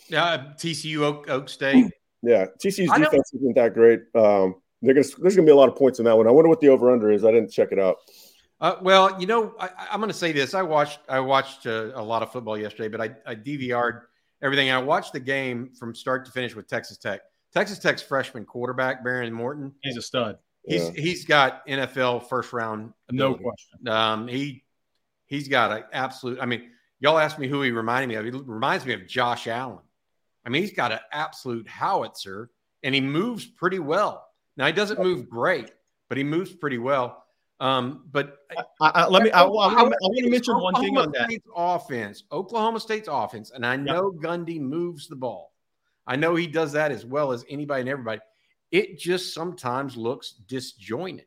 [0.09, 1.87] Yeah, TCU Oak, Oak State.
[2.27, 4.01] Yeah, TCU's defense isn't that great.
[4.15, 6.27] Um, they're gonna, there's going to be a lot of points in that one.
[6.27, 7.23] I wonder what the over under is.
[7.23, 7.97] I didn't check it out.
[8.65, 10.55] Uh, well, you know, I, I'm going to say this.
[10.55, 14.07] I watched I watched uh, a lot of football yesterday, but I, I DVR'd
[14.43, 14.71] everything.
[14.71, 17.21] I watched the game from start to finish with Texas Tech.
[17.53, 19.75] Texas Tech's freshman quarterback, Behren Morton.
[19.83, 20.91] He's a stud, He's Yeah.
[20.97, 22.95] he's got NFL first round.
[23.13, 23.87] no question.
[23.87, 24.65] Um, he
[25.27, 26.39] he's got an absolute.
[26.41, 28.25] I mean, y'all asked me who he reminded me of.
[28.25, 29.85] He reminds me of Josh Allen.
[30.47, 32.49] I mean, he's got an absolute howitzer,
[32.83, 34.27] and he moves pretty well.
[34.57, 35.71] Now he doesn't move great,
[36.09, 37.24] but he moves pretty well.
[37.65, 38.41] Um, but
[38.79, 39.31] I, I, let me.
[39.31, 41.31] I, I, I, want to mention one thing on that.
[41.31, 45.51] State's offense, Oklahoma State's offense, and I know Gundy moves the ball.
[46.07, 48.21] I know he does that as well as anybody and everybody.
[48.71, 51.25] It just sometimes looks disjointed.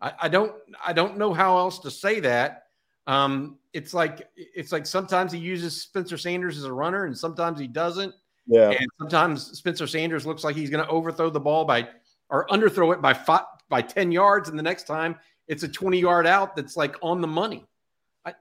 [0.00, 2.68] I, I don't I don't know how else to say that.
[3.06, 7.60] Um, it's like it's like sometimes he uses Spencer Sanders as a runner, and sometimes
[7.60, 8.14] he doesn't.
[8.46, 11.86] Yeah, And sometimes Spencer Sanders looks like he's going to overthrow the ball by
[12.30, 14.48] or underthrow it by five, by 10 yards.
[14.48, 15.16] And the next time
[15.48, 17.64] it's a 20 yard out that's like on the money.
[18.24, 18.34] I,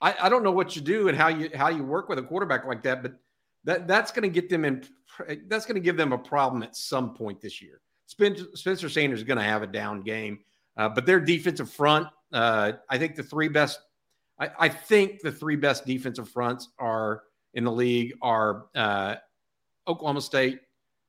[0.00, 2.22] I, I don't know what you do and how you, how you work with a
[2.22, 3.14] quarterback like that, but
[3.64, 4.84] that that's going to get them in.
[5.46, 7.80] That's going to give them a problem at some point this year.
[8.06, 10.40] Spencer, Spencer Sanders is going to have a down game,
[10.76, 13.80] uh, but their defensive front, uh, I think the three best,
[14.38, 17.22] I, I think the three best defensive fronts are
[17.54, 19.16] in the league are uh,
[19.86, 20.60] Oklahoma State,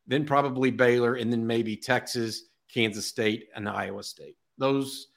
[0.08, 4.38] then probably Baylor, and then maybe Texas, Kansas State, and Iowa State.
[4.58, 5.08] Those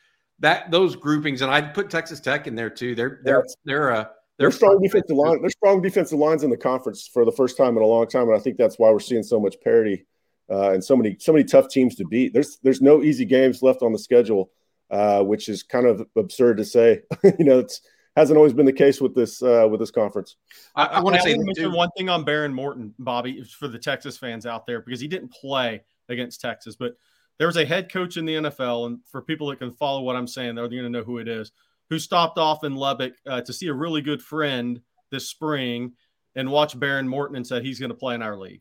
[0.40, 2.94] that those groupings, and I'd put Texas Tech in there too.
[2.94, 5.40] They're they're they're a they're they're strong defensive line.
[5.40, 8.28] They're strong defensive lines in the conference for the first time in a long time,
[8.28, 10.04] and I think that's why we're seeing so much parity
[10.50, 12.32] uh, and so many so many tough teams to beat.
[12.32, 14.50] There's there's no easy games left on the schedule,
[14.90, 17.02] uh, which is kind of absurd to say.
[17.38, 17.80] you know, it's
[18.16, 20.36] hasn't always been the case with this uh, with this conference.
[20.74, 24.16] I, I want to say mention one thing on Behren Morton, Bobby, for the Texas
[24.16, 26.96] fans out there, because he didn't play against Texas, but
[27.38, 30.16] there was a head coach in the NFL, and for people that can follow what
[30.16, 31.52] I'm saying, they're going to know who it is,
[31.90, 35.92] who stopped off in Lubbock uh, to see a really good friend this spring
[36.34, 38.60] and watched Behren Morton and said he's going to play in our league.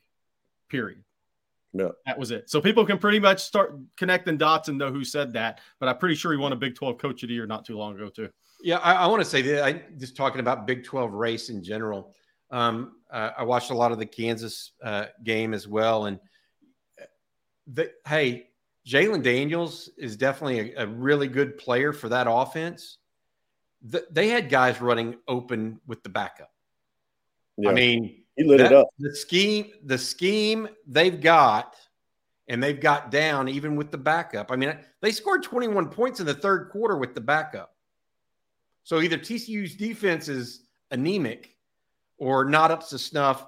[0.70, 1.04] Period.
[1.74, 1.90] Yeah.
[2.06, 2.50] That was it.
[2.50, 5.60] So people can pretty much start connecting dots and know who said that.
[5.80, 7.78] But I'm pretty sure he won a Big 12 Coach of the Year not too
[7.78, 8.30] long ago, too.
[8.62, 11.62] Yeah, I, I want to say that I just talking about Big 12 race in
[11.62, 12.16] general.
[12.50, 16.20] Um, uh, I watched a lot of the Kansas uh, game as well, and
[17.68, 18.48] the, hey,
[18.86, 22.98] Jalon Daniels is definitely a, a, really good player for that offense.
[23.82, 26.52] The, they had guys running open with the backup.
[27.58, 27.72] Yeah.
[27.72, 28.88] I mean, he lit that, it up.
[29.00, 31.76] The scheme, the scheme they've got,
[32.48, 34.52] and they've got down even with the backup.
[34.52, 37.76] I mean, they scored 21 points in the third quarter with the backup.
[38.84, 41.56] So either TCU's defense is anemic
[42.20, 43.48] or not up to snuff,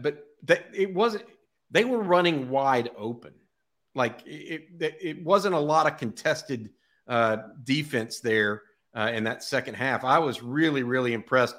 [0.00, 1.24] but that it wasn't.
[1.72, 3.32] They were running wide open.
[3.94, 6.70] Like it, it, wasn't a lot of contested
[7.06, 8.62] uh, defense there
[8.94, 10.04] uh, in that second half.
[10.04, 11.56] I was really, really impressed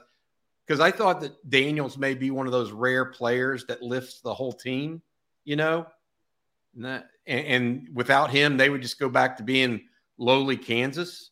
[0.66, 4.34] because I thought that Daniels may be one of those rare players that lifts the
[4.34, 5.02] whole team,
[5.44, 5.86] you know,
[6.76, 9.82] and, that, and, and without him, they would just go back to being
[10.18, 11.32] lowly Kansas.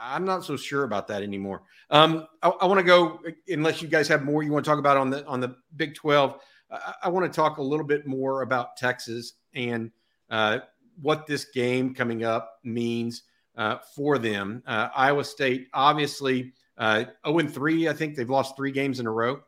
[0.00, 1.62] I'm not so sure about that anymore.
[1.90, 4.78] Um, I, I want to go unless you guys have more you want to talk
[4.78, 6.40] about on the on the Big 12.
[6.70, 9.90] I, I want to talk a little bit more about Texas and
[10.30, 10.58] uh,
[11.00, 13.22] what this game coming up means
[13.56, 14.62] uh, for them.
[14.66, 17.88] Uh, Iowa State, obviously, uh, 0 and 3.
[17.88, 19.40] I think they've lost three games in a row.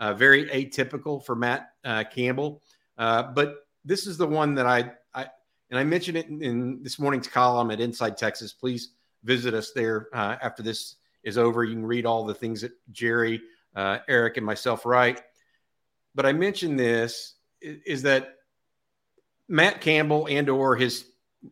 [0.00, 2.62] Uh, very atypical for Matt uh, Campbell.
[2.96, 5.26] Uh, but this is the one that I, I
[5.70, 8.52] and I mentioned it in, in, this morning's column at Inside Texas.
[8.52, 8.92] Please
[9.24, 11.64] visit us there uh, after this is over.
[11.64, 13.42] You can read all the things that Jerry,
[13.74, 15.20] uh, Eric, and myself write.
[16.14, 18.36] But I mentioned this is, is that
[19.48, 21.06] Matt Campbell and or his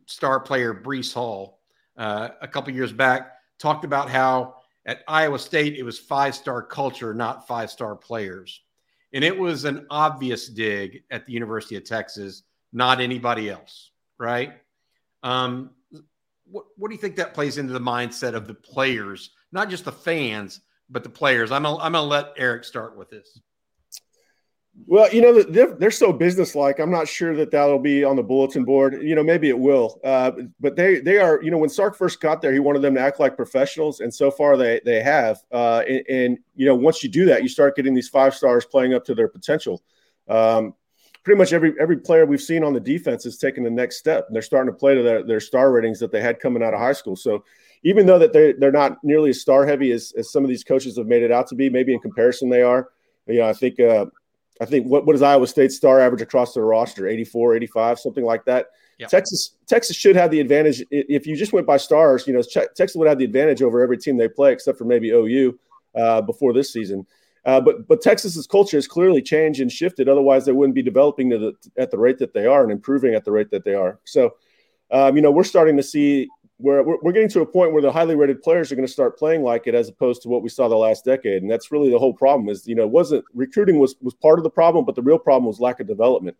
[0.05, 1.59] star player Breece Hall
[1.97, 4.55] a couple years back talked about how
[4.85, 8.61] at Iowa State, it was five star culture, not five star players.
[9.13, 14.53] And it was an obvious dig at the University of Texas, not anybody else, right?
[15.23, 15.71] Um,
[16.45, 19.85] what, what do you think that plays into the mindset of the players, not just
[19.85, 21.51] the fans, but the players?
[21.51, 23.39] I'm going to let Eric start with this.
[24.85, 26.79] Well, you know, they're, so businesslike.
[26.79, 29.01] I'm not sure that that'll be on the bulletin board.
[29.01, 29.99] You know, maybe it will.
[30.03, 31.41] Uh, but they they are.
[31.41, 34.13] You know, when Sark first got there, he wanted them to act like professionals, and
[34.13, 35.39] so far they they have.
[35.51, 38.65] Uh, and, and, you know, once you do that, you start getting these five stars
[38.65, 39.81] playing up to their potential.
[40.27, 40.75] Um,
[41.23, 44.27] pretty much every every player we've seen on the defense is taking the next step,
[44.27, 46.73] and they're starting to play to their, their star ratings that they had coming out
[46.73, 47.15] of high school.
[47.15, 47.43] So
[47.83, 50.63] even though that they they're not nearly as star heavy as, as some of these
[50.63, 52.89] coaches have made it out to be, maybe in comparison they are.
[53.25, 53.79] You know, I think.
[53.79, 54.05] Uh,
[54.61, 57.07] I think what, what is Iowa State's star average across their roster?
[57.07, 58.67] 84, 85, something like that.
[58.99, 59.09] Yep.
[59.09, 62.25] Texas Texas should have the advantage if you just went by stars.
[62.25, 65.11] You know, Texas would have the advantage over every team they play, except for maybe
[65.11, 65.57] OU
[65.95, 67.05] uh, before this season.
[67.45, 70.09] Uh, but but Texas's culture has clearly changed and shifted.
[70.09, 73.23] Otherwise, they wouldn't be developing the, at the rate that they are and improving at
[73.23, 73.99] the rate that they are.
[74.03, 74.35] So,
[74.91, 77.81] um, you know, we're starting to see where we're, we're getting to a point where
[77.81, 80.41] the highly rated players are going to start playing like it as opposed to what
[80.41, 81.43] we saw the last decade.
[81.43, 84.43] And that's really the whole problem is you know wasn't recruiting was was part of
[84.43, 86.35] the problem but the real problem was lack of development.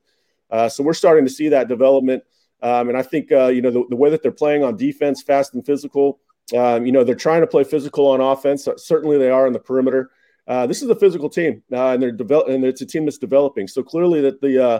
[0.50, 2.24] Uh, so we're starting to see that development.
[2.64, 5.22] Um, and i think uh, you know the, the, way that they're playing on defense
[5.22, 6.20] fast and physical
[6.58, 8.68] um, you know they're trying to play physical on offense.
[8.78, 10.10] Certainly they are in the perimeter.
[10.48, 13.20] Uh, this is a physical team uh, and they're developing and it's a team that's
[13.20, 13.68] developing.
[13.68, 14.80] So clearly that the uh,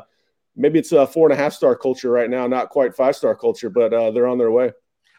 [0.56, 3.36] maybe it's a four and a half star culture right now not quite five star
[3.36, 4.72] culture but uh, they're on their way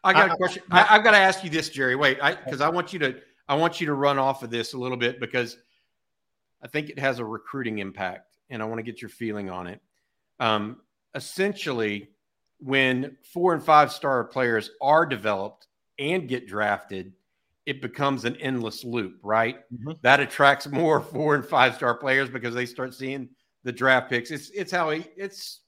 [0.05, 0.63] I got a question.
[0.71, 1.97] I, have got to ask you this, Jerry.
[1.97, 3.17] Wait, because I, I, want you to
[3.49, 5.57] I want you to run off of this a little bit because
[6.63, 9.67] I think it has a recruiting impact, and I want to get your feeling on
[9.67, 9.81] it.
[10.41, 10.79] Um,
[11.15, 12.11] essentially,
[12.61, 15.67] when four and five star players are developed
[15.99, 17.13] and get drafted,
[17.67, 19.59] it becomes an endless loop, right?
[19.73, 19.93] Mm-hmm.
[20.03, 23.29] That attracts more four and five star players because they start seeing
[23.65, 24.31] the draft picks.
[24.31, 25.61] It's it's how he, it's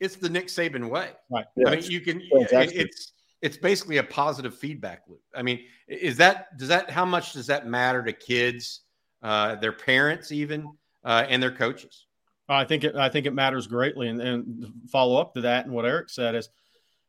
[0.00, 1.10] it's the Nick Saban way.
[1.30, 1.44] Right.
[1.56, 3.12] Yeah, I mean, you can it's
[3.44, 5.20] it's basically a positive feedback loop.
[5.34, 8.80] I mean, is that does that how much does that matter to kids,
[9.22, 10.66] uh, their parents, even,
[11.04, 12.06] uh, and their coaches?
[12.48, 14.08] I think it I think it matters greatly.
[14.08, 16.48] And, and follow up to that, and what Eric said is,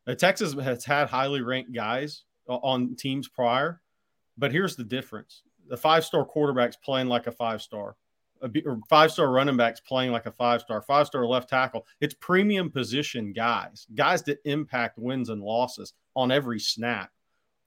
[0.07, 3.81] uh, Texas has had highly ranked guys on teams prior,
[4.37, 7.95] but here's the difference: the five star quarterbacks playing like a five star
[8.89, 11.85] five star running backs playing like a five star, five star left tackle.
[12.01, 17.11] It's premium position guys, guys that impact wins and losses on every snap.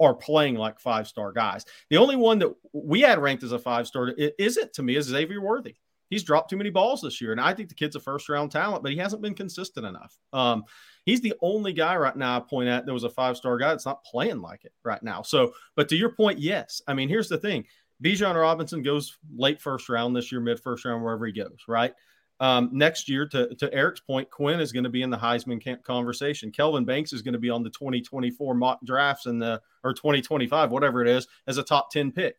[0.00, 1.64] are playing like five star guys.
[1.90, 5.06] The only one that we had ranked as a five star isn't to me is
[5.06, 5.76] Xavier Worthy.
[6.10, 8.50] He's dropped too many balls this year, and I think the kid's a first round
[8.50, 10.16] talent, but he hasn't been consistent enough.
[10.32, 10.64] Um,
[11.04, 13.68] he's the only guy right now I point at that was a five star guy
[13.70, 15.22] that's not playing like it right now.
[15.22, 16.80] So, but to your point, yes.
[16.88, 17.64] I mean, here's the thing:
[18.02, 21.94] Bijan Robinson goes late first round this year, mid first round, wherever he goes, right?
[22.40, 25.60] Um, next year, to, to Eric's point, Quinn is going to be in the Heisman
[25.62, 26.52] camp conversation.
[26.52, 30.70] Kelvin Banks is going to be on the 2024 mock drafts and the or 2025,
[30.70, 32.36] whatever it is, as a top 10 pick.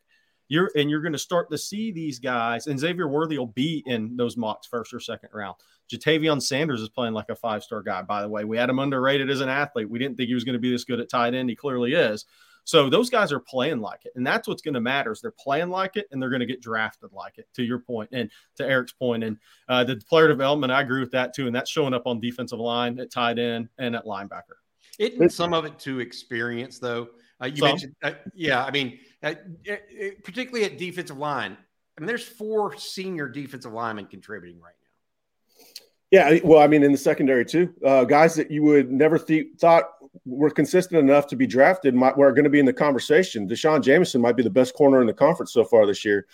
[0.48, 3.84] You're and you're going to start to see these guys, and Xavier Worthy will be
[3.86, 5.56] in those mocks first or second round.
[5.92, 8.44] Ja'Tavion Sanders is playing like a five star guy, by the way.
[8.44, 9.90] We had him underrated as an athlete.
[9.90, 11.50] We didn't think he was going to be this good at tight end.
[11.50, 12.24] He clearly is.
[12.64, 15.12] So those guys are playing like it, and that's what's going to matter.
[15.12, 17.48] Is they're playing like it, and they're going to get drafted like it.
[17.54, 19.36] To your point, and to Eric's point, and
[19.68, 22.58] uh, the player development, I agree with that too, and that's showing up on defensive
[22.58, 24.58] line, at tight end, and at linebacker.
[24.98, 27.08] It some of it to experience though.
[27.42, 27.68] Uh, you some.
[27.68, 28.64] mentioned, uh, yeah.
[28.64, 29.34] I mean, uh,
[30.22, 31.56] particularly at defensive line.
[31.96, 34.79] I mean, there's four senior defensive linemen contributing right now.
[36.10, 39.46] Yeah, well, I mean, in the secondary too, uh, guys that you would never th-
[39.58, 39.90] thought
[40.26, 43.46] were consistent enough to be drafted might, were going to be in the conversation.
[43.46, 46.26] D'Shawn Jamison might be the best corner in the conference so far this year.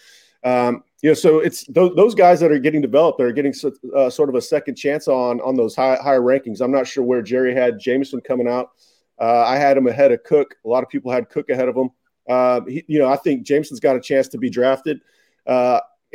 [0.45, 3.55] Um, you know, so it's those, those, guys that are getting developed, they're getting
[3.95, 6.61] uh, sort of a second chance on on those high, higher rankings.
[6.61, 8.71] I'm not sure where Jerry had Jamison coming out.
[9.19, 10.55] Uh, I had him ahead of Cook.
[10.65, 11.91] A lot of people had Cook ahead of him.
[12.29, 15.01] Uh, he, you know, I think Jamison's got a chance to be drafted.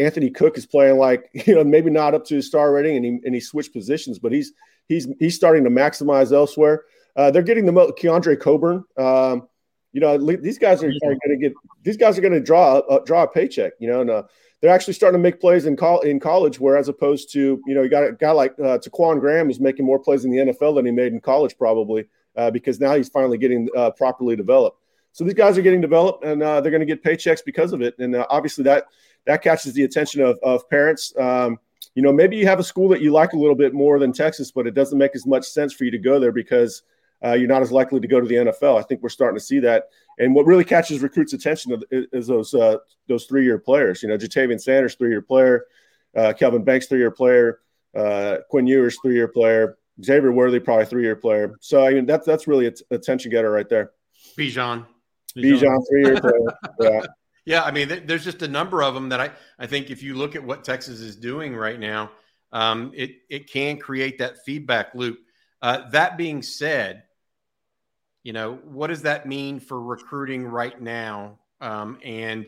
[0.02, 3.06] Anthony Cook is playing like you know maybe not up to his star rating, and
[3.06, 4.54] he and he switched positions, but he's
[4.88, 6.84] he's he's starting to maximize elsewhere.
[7.16, 8.84] Uh, they're getting the Keondre Coburn.
[8.98, 9.48] Um,
[9.94, 12.78] you know, these guys are, are going to get these guys are going to draw
[12.78, 13.74] uh, draw a paycheck.
[13.80, 14.24] You know, and uh,
[14.62, 17.76] they're actually starting to make plays in, col- in college, where as opposed to you
[17.76, 20.38] know, you got a guy like uh, Ta'Quon Graham who's making more plays in the
[20.38, 24.36] NFL than he made in college, probably uh, because now he's finally getting uh, properly
[24.36, 24.78] developed.
[25.14, 27.82] So these guys are getting developed, and uh, they're going to get paychecks because of
[27.82, 28.00] it.
[28.00, 28.86] And obviously that
[29.26, 31.14] that catches the attention of, of parents.
[31.18, 31.60] Um,
[31.96, 34.14] you know, maybe you have a school that you like a little bit more than
[34.14, 36.84] Texas, but it doesn't make as much sense for you to go there because
[37.24, 38.80] uh, you're not as likely to go to the NFL.
[38.80, 39.90] I think we're starting to see that.
[40.18, 44.02] And what really catches recruits' attention is those uh, those three year players.
[44.02, 45.66] You know, Ja'Tavion Sanders, three year player,
[46.16, 47.60] uh, Kelvin Banks, three year player,
[47.96, 51.56] uh, Quinn Ewers, three year player, Xavier Worthy, probably three year player.
[51.60, 53.92] So I mean, that's that's really a t- attention getter right there.
[54.38, 54.86] Bijan,
[55.36, 56.40] Bijan, three year player.
[56.80, 57.02] Yeah.
[57.46, 60.14] Yeah, I mean, there's just a number of them that I, I think if you
[60.14, 62.12] look at what Texas is doing right now,
[62.52, 65.20] um, it it can create that feedback loop.
[65.62, 67.04] Uh, that being said,
[68.24, 71.40] you know, what does that mean for recruiting right now?
[71.62, 72.46] Um, and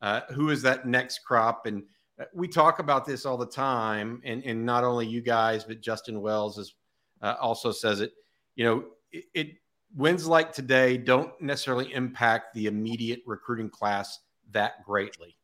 [0.00, 1.66] uh, who is that next crop?
[1.66, 1.82] And
[2.20, 5.80] uh, we talk about this all the time, and, and not only you guys, but
[5.80, 6.74] Justin Wells is,
[7.22, 8.12] uh, also says it.
[8.54, 9.48] You know, it, it
[9.94, 14.20] wins like today don't necessarily impact the immediate recruiting class
[14.52, 15.36] that greatly,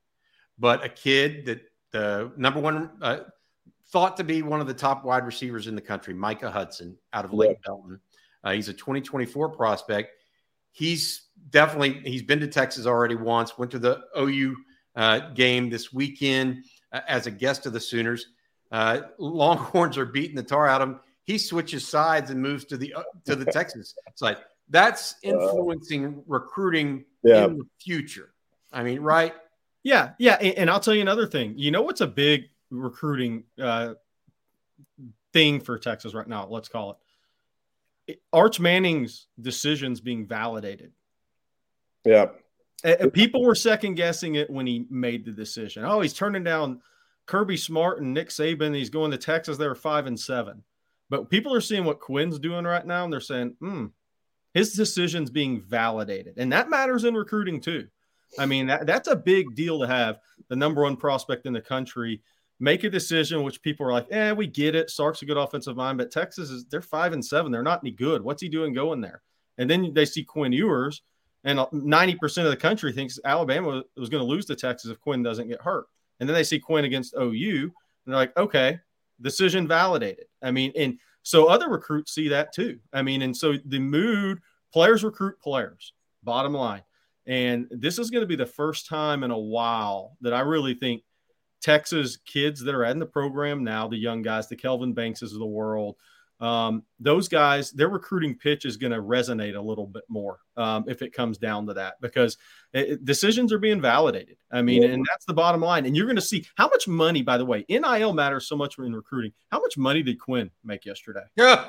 [0.58, 3.20] but a kid that the number one uh,
[3.90, 7.24] thought to be one of the top wide receivers in the country, Micah Hudson, out
[7.24, 8.00] of Lake Belton
[8.44, 10.10] uh, he's a 2024 prospect.
[10.70, 13.58] He's definitely he's been to Texas already once.
[13.58, 14.56] Went to the OU
[14.96, 18.28] uh, game this weekend uh, as a guest of the Sooners.
[18.70, 21.00] Uh, Longhorns are beating the tar out of him.
[21.24, 24.38] He switches sides and moves to the uh, to the Texas side.
[24.70, 27.44] That's influencing recruiting yeah.
[27.44, 28.31] in the future.
[28.72, 29.34] I mean, right?
[29.82, 30.36] Yeah, yeah.
[30.40, 31.54] And, and, I'll tell you another thing.
[31.56, 33.94] You know what's a big recruiting uh,
[35.32, 36.46] thing for Texas right now?
[36.46, 36.98] Let's call
[38.06, 40.92] it Arch Manning's decisions being validated.
[42.04, 42.26] Yeah.
[43.12, 45.84] People were second guessing it when he made the decision.
[45.84, 46.80] Oh, he's turning down
[47.26, 48.74] Kirby Smart and Nick Saban.
[48.74, 49.56] He's going to Texas.
[49.56, 50.64] They were five and seven.
[51.08, 53.86] But people are seeing what Quinn's doing right now, and they're saying, hmm,
[54.52, 56.38] his decision's being validated.
[56.38, 57.86] And that matters in recruiting too.
[58.38, 60.18] I mean, that, that's a big deal to have
[60.48, 62.22] the number one prospect in the country
[62.62, 64.88] make a decision, which people are like, eh, we get it.
[64.88, 67.50] Sark's a good offensive mind, but Texas is they're five and seven.
[67.50, 68.22] They're not any good.
[68.22, 69.22] What's he doing going there?
[69.58, 71.02] And then they see Quinn Ewers,
[71.44, 75.24] and 90% of the country thinks Alabama was going to lose to Texas if Quinn
[75.24, 75.86] doesn't get hurt.
[76.20, 77.72] And then they see Quinn against OU, and
[78.06, 78.78] they're like, okay,
[79.20, 80.26] decision validated.
[80.40, 82.78] I mean, and so other recruits see that too.
[82.92, 84.40] I mean, and so the mood,
[84.72, 86.82] players recruit players, bottom line.
[87.26, 90.74] And this is going to be the first time in a while that I really
[90.74, 91.02] think
[91.60, 95.38] Texas kids that are in the program now, the young guys, the Kelvin Bankses of
[95.38, 95.96] the world,
[96.42, 100.84] um, those guys, their recruiting pitch is going to resonate a little bit more um,
[100.88, 102.36] if it comes down to that because
[102.72, 104.36] it, decisions are being validated.
[104.50, 105.86] I mean, and that's the bottom line.
[105.86, 108.76] And you're going to see how much money, by the way, NIL matters so much
[108.76, 109.32] in recruiting.
[109.52, 111.22] How much money did Quinn make yesterday?
[111.36, 111.68] Yeah.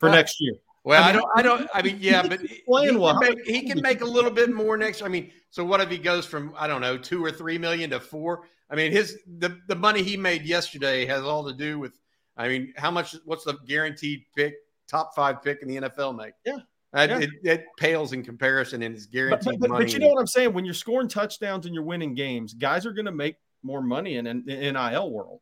[0.00, 0.54] For next year.
[0.86, 1.28] Well, I, I don't.
[1.34, 1.68] I don't.
[1.74, 2.84] I mean, yeah, but he, well.
[3.18, 5.02] can make, he can make a little bit more next.
[5.02, 7.90] I mean, so what if he goes from I don't know two or three million
[7.90, 8.44] to four?
[8.70, 11.98] I mean, his the the money he made yesterday has all to do with.
[12.36, 13.16] I mean, how much?
[13.24, 14.54] What's the guaranteed pick?
[14.88, 16.34] Top five pick in the NFL make?
[16.44, 16.58] Yeah.
[16.94, 17.18] Uh, Yeah.
[17.18, 19.84] It, it pales in comparison in his But, guaranteed but, but, money.
[19.86, 20.52] but you know what I'm saying?
[20.52, 23.34] When you're scoring touchdowns and you're winning games, guys are going to make
[23.64, 25.40] more money in an in NIL world,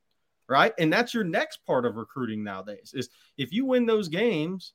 [0.49, 0.73] right?
[0.79, 2.93] And that's your next part of recruiting nowadays.
[2.97, 4.73] Is if you win those games,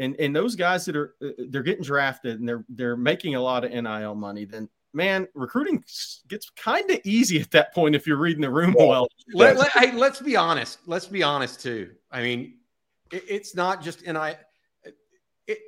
[0.00, 3.40] and and those guys that are uh, they're getting drafted and they're they're making a
[3.40, 5.84] lot of NIL money, then man, recruiting
[6.26, 9.06] gets kind of easy at that point if you're reading the room well.
[9.32, 10.78] Let, let, hey, let's be honest.
[10.86, 11.92] Let's be honest too.
[12.10, 12.54] I mean,
[13.12, 14.38] it, it's not just and I.
[15.46, 15.58] It,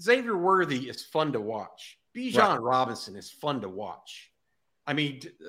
[0.00, 1.98] Xavier Worthy is fun to watch.
[2.16, 2.60] Bijan Right.
[2.60, 4.32] Robinson is fun to watch.
[4.86, 5.48] I mean, uh,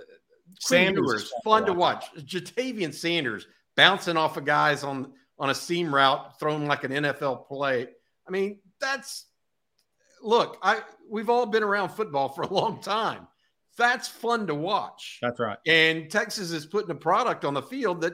[0.60, 2.06] Sanders Sanders is is fun to watch.
[2.18, 3.48] Ja'Tavion Sanders
[3.78, 7.88] bouncing off of guys on on a seam route, thrown like an NFL play.
[8.28, 9.26] I mean, that's
[10.22, 10.58] look.
[10.62, 13.28] I we've all been around football for a long time.
[13.78, 15.20] That's fun to watch.
[15.22, 15.58] That's right.
[15.68, 18.14] And Texas is putting a product on the field that,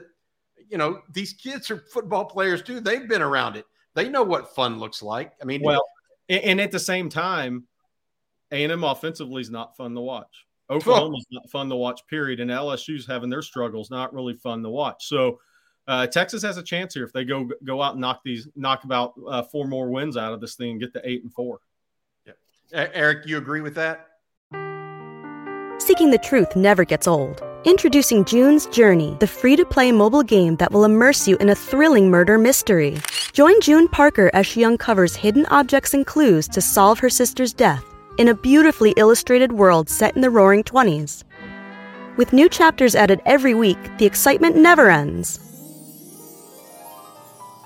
[0.68, 2.80] you know, these kids are football players too.
[2.80, 3.64] They've been around it.
[3.94, 5.32] They know what fun looks like.
[5.40, 5.82] I mean, Well,
[6.28, 7.64] and, and at the same time,
[8.50, 10.46] A&M offensively is not fun to watch.
[10.70, 12.40] Oklahoma's not fun to watch, period.
[12.40, 15.06] And LSU's having their struggles, not really fun to watch.
[15.06, 15.40] So
[15.86, 18.84] uh, Texas has a chance here if they go go out and knock these knock
[18.84, 21.60] about uh, four more wins out of this thing and get to eight and four.
[22.26, 22.88] Yeah.
[22.92, 24.08] Eric, you agree with that?
[25.78, 27.42] Seeking the truth never gets old.
[27.64, 31.54] Introducing June's Journey, the free to play mobile game that will immerse you in a
[31.54, 32.96] thrilling murder mystery.
[33.32, 37.84] Join June Parker as she uncovers hidden objects and clues to solve her sister's death
[38.18, 41.24] in a beautifully illustrated world set in the roaring 20s.
[42.16, 45.43] With new chapters added every week, the excitement never ends.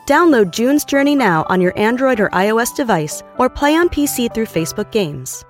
[0.09, 4.47] Download June's Journey now on your Android or iOS device or play on PC through
[4.47, 5.45] Facebook Games.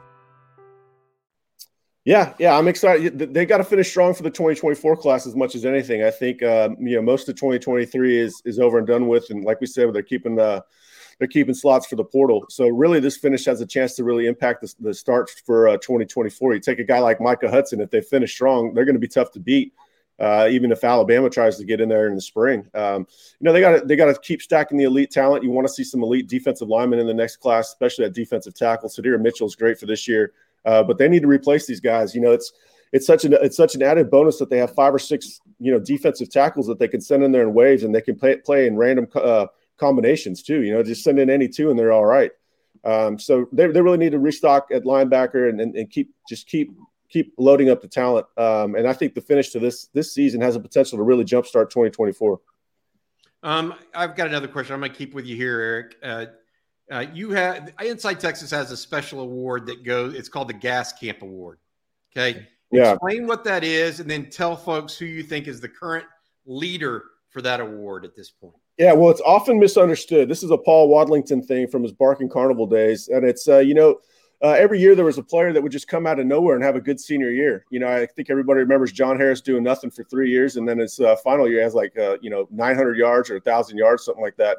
[2.05, 3.21] Yeah, yeah, I'm excited.
[3.21, 6.03] They got to finish strong for the 2024 class as much as anything.
[6.03, 9.45] I think uh, you know most of 2023 is is over and done with, and
[9.45, 10.63] like we said, they're keeping uh,
[11.21, 12.45] they're keeping slots for the portal.
[12.49, 15.77] So really, this finish has a chance to really impact the, the start for uh,
[15.77, 16.55] 2024.
[16.55, 19.07] You take a guy like Micah Hudson, if they finish strong, they're going to be
[19.07, 19.73] tough to beat.
[20.19, 23.07] Uh, even if Alabama tries to get in there in the spring, um,
[23.39, 25.45] you know they got to they got to keep stacking the elite talent.
[25.45, 28.55] You want to see some elite defensive linemen in the next class, especially at defensive
[28.55, 28.89] tackle.
[28.89, 30.33] Sydir Mitchell is great for this year.
[30.65, 32.15] Uh, but they need to replace these guys.
[32.15, 32.53] You know, it's
[32.93, 35.73] it's such an it's such an added bonus that they have five or six you
[35.73, 38.37] know defensive tackles that they can send in there in waves and they can play
[38.37, 39.47] play in random uh,
[39.77, 40.63] combinations too.
[40.63, 42.33] You know, just send in any two and they're all right.
[42.85, 46.47] Um, so they, they really need to restock at linebacker and, and, and keep just
[46.47, 46.73] keep
[47.09, 48.27] keep loading up the talent.
[48.37, 51.25] Um, and I think the finish to this this season has a potential to really
[51.25, 52.41] jumpstart 2024.
[53.43, 54.75] Um, I've got another question.
[54.75, 55.97] I'm going to keep with you here, Eric.
[56.03, 56.27] Uh,
[56.91, 60.15] uh, you have Inside Texas has a special award that goes.
[60.15, 61.59] It's called the Gas Camp Award.
[62.17, 62.93] Okay, Yeah.
[62.93, 66.07] explain what that is, and then tell folks who you think is the current
[66.47, 68.55] leader for that award at this point.
[68.79, 70.29] Yeah, well, it's often misunderstood.
[70.29, 73.75] This is a Paul Wadlington thing from his Barking Carnival days, and it's uh, you
[73.75, 73.99] know
[74.43, 76.63] uh, every year there was a player that would just come out of nowhere and
[76.63, 77.65] have a good senior year.
[77.71, 80.79] You know, I think everybody remembers John Harris doing nothing for three years, and then
[80.79, 84.23] his uh, final year has like uh, you know 900 yards or 1,000 yards, something
[84.23, 84.59] like that.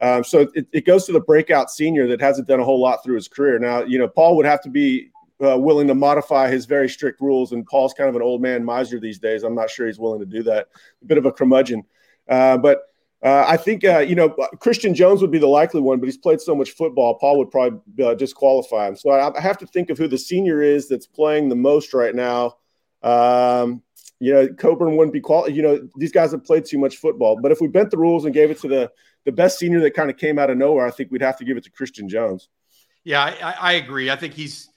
[0.00, 3.02] Um, so it, it goes to the breakout senior that hasn't done a whole lot
[3.02, 3.58] through his career.
[3.58, 5.10] Now, you know, Paul would have to be
[5.42, 8.62] uh, willing to modify his very strict rules, and Paul's kind of an old man
[8.62, 9.42] miser these days.
[9.42, 10.68] I'm not sure he's willing to do that.
[11.02, 11.84] A bit of a curmudgeon,
[12.28, 12.82] uh, but.
[13.24, 14.28] Uh, I think uh, you know
[14.60, 17.14] Christian Jones would be the likely one, but he's played so much football.
[17.14, 18.96] Paul would probably uh, disqualify him.
[18.96, 21.94] So I, I, have to think of who the senior is that's playing the most
[21.94, 22.56] right now.
[23.02, 23.82] Um,
[24.20, 25.48] you know, Coburn wouldn't be qual.
[25.48, 27.40] You know, these guys have played too much football.
[27.40, 28.92] But if we bent the rules and gave it to the
[29.24, 31.46] the best senior that kind of came out of nowhere, I think we'd have to
[31.46, 32.50] give it to Christian Jones.
[33.04, 34.10] Yeah, I, I agree.
[34.10, 34.68] I think he's.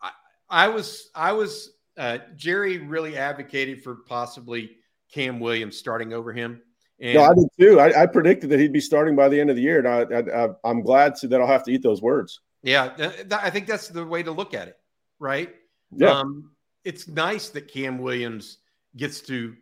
[0.00, 0.10] I,
[0.48, 1.10] I was.
[1.14, 1.70] I was.
[1.98, 4.78] Uh, Jerry really advocated for possibly
[5.12, 6.62] Cam Williams starting over him.
[7.00, 7.80] And, no, I did too.
[7.80, 10.48] I, I, predicted that he'd be starting by the end of the year, and I,
[10.64, 12.40] am glad to, that I'll have to eat those words.
[12.62, 14.78] Yeah, th- th- I think that's the way to look at it,
[15.18, 15.52] right?
[15.90, 16.10] Yeah.
[16.10, 16.52] Um,
[16.84, 18.58] it's nice that Cam Williams
[18.96, 19.54] gets to,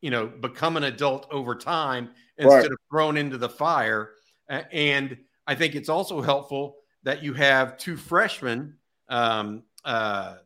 [0.00, 2.70] you know, become an adult over time instead right.
[2.70, 4.10] of thrown into the fire.
[4.50, 8.76] Uh, and I think it's also helpful that you have two freshmen.
[9.08, 10.36] Um, uh,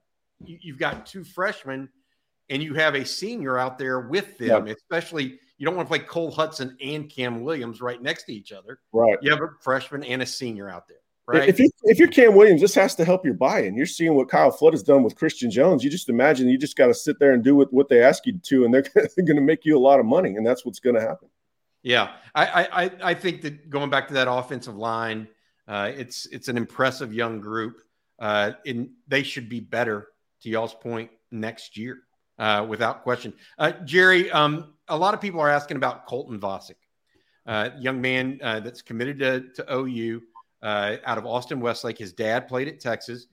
[0.45, 1.89] you, you've got two freshmen,
[2.49, 4.75] and you have a senior out there with them, yeah.
[4.75, 8.51] especially you don't want to play Cole Hutson and Cam Williams right next to each
[8.51, 8.81] other.
[8.95, 9.19] Right.
[9.21, 10.97] You have a freshman and a senior out there.
[11.27, 11.49] Right.
[11.49, 13.77] If you if you're Cam Williams, this has to help your buy-in.
[13.77, 15.85] You're seeing what Kyle Flood has done with Christian Jones.
[15.85, 18.25] You just imagine you just got to sit there and do what, what they ask
[18.25, 20.65] you to, and they're, they're going to make you a lot of money, and that's
[20.65, 21.29] what's going to happen.
[21.83, 25.29] Yeah, I, I I think that going back to that offensive line,
[25.69, 27.83] Uh, it's it's an impressive young group,
[28.19, 30.09] uh, and they should be better.
[30.43, 31.99] To y'all's point, next year,
[32.39, 33.35] uh, without question.
[33.57, 36.77] Uh, Jerry, um, a lot of people are asking about Colton Vasek,
[37.47, 40.23] uh, young man uh, that's committed to, to OU
[40.63, 41.97] out of Austin Westlake.
[41.99, 43.27] His dad played at Texas.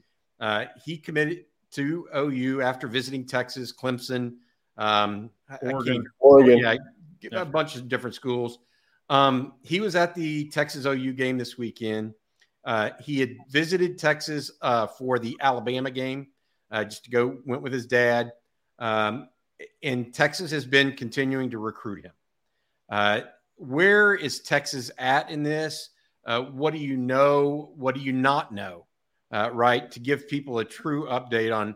[0.85, 4.35] he committed to OU after visiting Texas, Clemson,
[4.77, 5.29] um,
[5.61, 8.59] Oregon, Oregon, yeah, a bunch of different schools.
[9.09, 12.13] Um, he was at the Texas OU game this weekend.
[12.63, 16.27] Uh, he had visited Texas uh, for the Alabama game,
[16.69, 17.37] uh, just to go.
[17.45, 18.33] Went with his dad,
[18.77, 19.29] um,
[19.83, 22.11] and Texas has been continuing to recruit him.
[22.89, 23.21] Uh,
[23.55, 25.89] where is Texas at in this?
[26.25, 27.71] Uh, what do you know?
[27.75, 28.85] What do you not know?
[29.31, 31.75] Uh, right to give people a true update on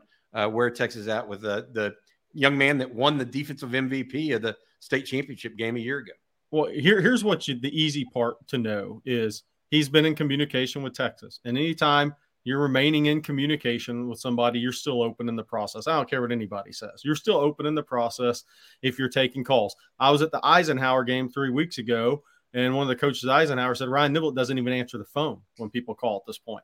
[0.52, 1.96] where Texas is at with the the
[2.34, 6.14] young man that won the defensive MVP of the state championship game a year ago.
[6.52, 10.84] Well, here, here's what you, the easy part to know is he's been in communication
[10.84, 11.40] with Texas.
[11.46, 12.14] And anytime
[12.44, 15.88] you're remaining in communication with somebody, you're still open in the process.
[15.88, 17.02] I don't care what anybody says.
[17.04, 18.44] You're still open in the process
[18.82, 19.76] if you're taking calls.
[20.00, 22.24] I was at the Eisenhower game three weeks ago,
[22.54, 25.70] and one of the coaches Eisenhower said Ryan Niblett doesn't even answer the phone when
[25.70, 26.64] people call at this point.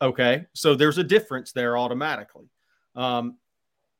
[0.00, 2.48] Okay, so there's a difference there automatically.
[2.94, 3.36] Um,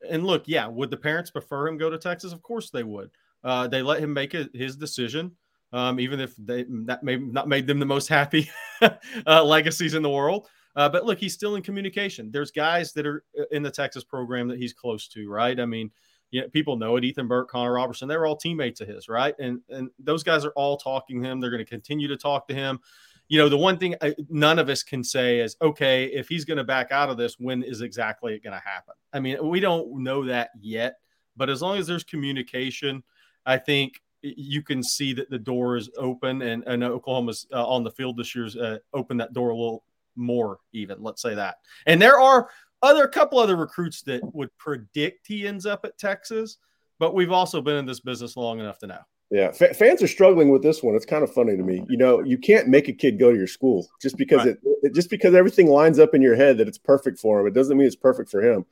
[0.07, 2.31] and look, yeah, would the parents prefer him go to Texas?
[2.31, 3.09] Of course they would.
[3.43, 5.31] Uh, they let him make a, his decision,
[5.73, 8.49] um, even if they that may not made them the most happy
[8.81, 10.47] uh, legacies in the world.
[10.75, 12.31] Uh, but look, he's still in communication.
[12.31, 15.59] There's guys that are uh, in the Texas program that he's close to, right?
[15.59, 15.91] I mean,
[16.31, 17.03] you know, people know it.
[17.03, 19.35] Ethan Burke, Connor Robertson, they were all teammates of his, right?
[19.39, 21.39] And and those guys are all talking to him.
[21.39, 22.79] They're going to continue to talk to him.
[23.27, 26.27] You know, the one thing I, uh, none of us can say is, okay, if
[26.27, 28.95] he's going to back out of this, when is exactly it going to happen?
[29.13, 30.95] I mean, we don't know that yet.
[31.37, 33.03] But as long as there's communication,
[33.45, 37.83] I think you can see that the door is open, and, and Oklahoma's uh, on
[37.83, 39.83] the field this year's uh, opened that door a little
[40.15, 41.01] more, even.
[41.01, 41.57] Let's say that.
[41.85, 42.49] And there are
[42.81, 46.57] other couple other recruits that would predict he ends up at Texas,
[46.97, 48.99] but we've also been in this business long enough to know.
[49.31, 50.95] Yeah, F- fans are struggling with this one.
[50.95, 51.85] It's kind of funny to me.
[51.87, 54.47] You know, you can't make a kid go to your school just because right.
[54.47, 57.47] it, it, just because everything lines up in your head that it's perfect for him.
[57.47, 58.65] It doesn't mean it's perfect for him.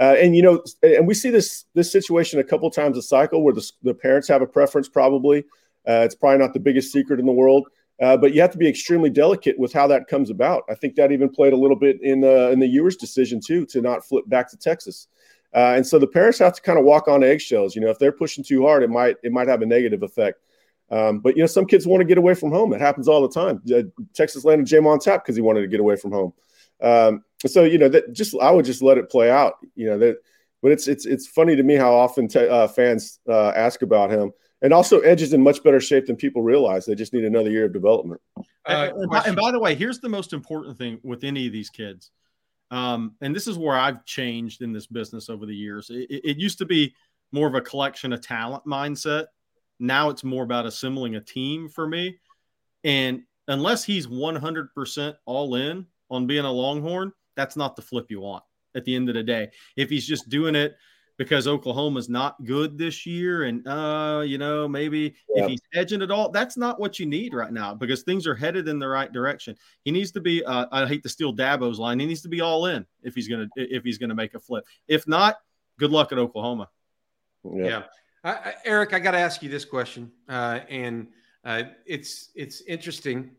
[0.00, 3.42] Uh, and you know, and we see this this situation a couple times a cycle
[3.42, 4.88] where the, the parents have a preference.
[4.88, 5.40] Probably,
[5.88, 7.66] uh, it's probably not the biggest secret in the world,
[8.00, 10.64] uh, but you have to be extremely delicate with how that comes about.
[10.68, 13.66] I think that even played a little bit in the in the Ewers decision too
[13.66, 15.08] to not flip back to Texas.
[15.54, 17.74] Uh, and so the parents have to kind of walk on eggshells.
[17.74, 20.40] You know, if they're pushing too hard, it might it might have a negative effect.
[20.90, 22.72] Um, but you know, some kids want to get away from home.
[22.72, 23.62] It happens all the time.
[23.74, 23.82] Uh,
[24.14, 26.32] Texas landed Jam on tap because he wanted to get away from home.
[26.80, 29.54] Um, so you know that just I would just let it play out.
[29.74, 30.18] You know that,
[30.62, 34.10] but it's it's it's funny to me how often te- uh, fans uh, ask about
[34.10, 34.32] him.
[34.60, 36.84] And also, Edge is in much better shape than people realize.
[36.84, 38.20] They just need another year of development.
[38.66, 41.52] Uh, and, by, and, by, the way, here's the most important thing with any of
[41.52, 42.10] these kids.
[42.70, 45.90] Um, and this is where I've changed in this business over the years.
[45.90, 46.94] It, it, used to be
[47.32, 49.26] more of a collection of talent mindset.
[49.78, 52.18] Now it's more about assembling a team for me.
[52.84, 58.20] And unless he's 100% all in on being a Longhorn, that's not the flip you
[58.20, 58.44] want
[58.74, 59.50] at the end of the day.
[59.76, 60.76] If he's just doing it
[61.18, 65.42] because Oklahoma's not good this year and uh, you know, maybe yeah.
[65.42, 68.34] if he's edging it all, that's not what you need right now because things are
[68.34, 69.56] headed in the right direction.
[69.84, 72.40] He needs to be uh, I hate to steal Dabo's line, he needs to be
[72.40, 74.64] all in if he's gonna if he's gonna make a flip.
[74.86, 75.36] If not,
[75.78, 76.68] good luck at Oklahoma.
[77.44, 77.66] Yeah.
[77.66, 77.82] yeah.
[78.24, 81.06] I, Eric, I got to ask you this question, uh, and
[81.44, 83.30] uh, it's it's interesting.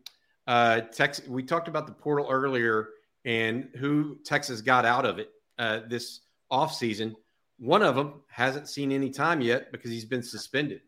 [0.46, 2.88] Uh, Texas, we talked about the portal earlier
[3.24, 6.20] and who Texas got out of it uh, this
[6.50, 7.14] offseason.
[7.60, 10.80] One of them hasn't seen any time yet because he's been suspended.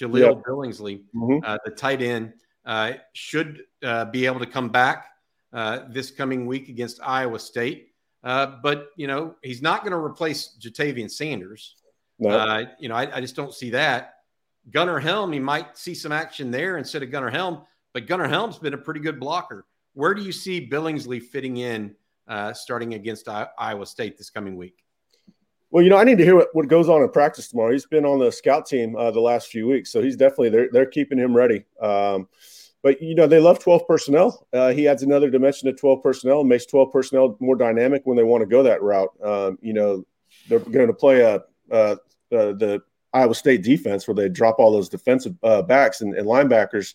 [0.00, 0.42] Jaleel yep.
[0.44, 1.44] Billingsley, mm-hmm.
[1.44, 2.32] uh, the tight end,
[2.64, 5.06] uh, should uh, be able to come back
[5.52, 7.90] uh, this coming week against Iowa State.
[8.24, 11.76] Uh, but, you know, he's not going to replace Ja'Tavion Sanders.
[12.18, 12.30] No.
[12.30, 14.14] Uh, you know, I, I just don't see that.
[14.70, 17.62] Gunnar Helm, he might see some action there instead of Gunnar Helm,
[17.92, 19.66] but Gunnar Helm's been a pretty good blocker.
[19.92, 21.94] Where do you see Billingsley fitting in
[22.26, 24.83] uh, starting against I- Iowa State this coming week?
[25.74, 27.72] Well, you know, I need to hear what, what goes on in practice tomorrow.
[27.72, 30.68] He's been on the scout team uh, the last few weeks, so he's definitely they're
[30.70, 31.64] they're keeping him ready.
[31.80, 32.28] Um,
[32.80, 34.46] but you know, they love 12 personnel.
[34.52, 38.22] Uh, he adds another dimension to 12 personnel, makes 12 personnel more dynamic when they
[38.22, 39.10] want to go that route.
[39.20, 40.06] Um, you know,
[40.48, 41.98] they're going to play a, a,
[42.30, 42.80] a the
[43.12, 46.94] Iowa State defense where they drop all those defensive uh, backs and, and linebackers,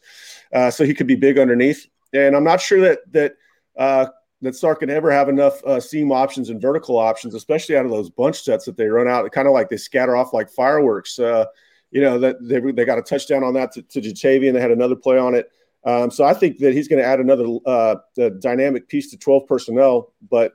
[0.53, 3.33] uh, so he could be big underneath and I'm not sure that that
[3.77, 4.07] uh,
[4.41, 7.91] that Sark can ever have enough uh, seam options and vertical options, especially out of
[7.91, 9.29] those bunch sets that they run out.
[9.31, 11.19] Kind of like they scatter off like fireworks.
[11.19, 11.45] Uh,
[11.91, 14.53] you know that they, they got a touchdown on that to, to Ja'Tavion.
[14.53, 15.51] They had another play on it.
[15.83, 17.95] Um, so I think that he's going to add another uh,
[18.39, 20.53] dynamic piece to 12 personnel, but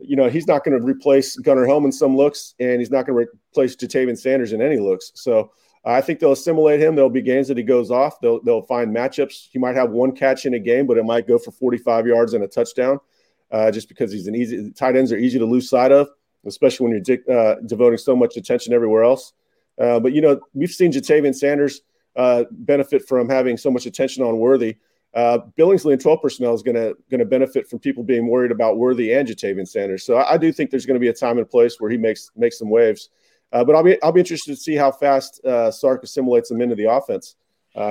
[0.00, 3.06] you know he's not going to replace Gunnar Helm in some looks, and he's not
[3.06, 5.12] going to replace Ja'Tavion Sanders in any looks.
[5.14, 5.52] So
[5.84, 6.94] I think they'll assimilate him.
[6.94, 8.20] There'll be games that he goes off.
[8.20, 9.48] They'll they'll find matchups.
[9.50, 12.34] He might have one catch in a game, but it might go for 45 yards
[12.34, 13.00] and a touchdown,
[13.50, 16.08] uh, just because he's an easy tight ends are easy to lose sight of,
[16.46, 19.32] especially when you're uh, devoting so much attention everywhere else.
[19.78, 21.82] Uh, but you know we've seen Ja'Tavion Sanders
[22.16, 24.76] uh, benefit from having so much attention on Worthy.
[25.12, 28.52] Uh, Billingsley and 12 personnel is going to going to benefit from people being worried
[28.52, 30.04] about Worthy and Ja'Tavion Sanders.
[30.04, 31.96] So I, I do think there's going to be a time and place where he
[31.96, 33.10] makes makes some waves.
[33.50, 35.40] But I'll be I'll be interested to see how fast
[35.72, 37.34] Sark assimilates him into the offense.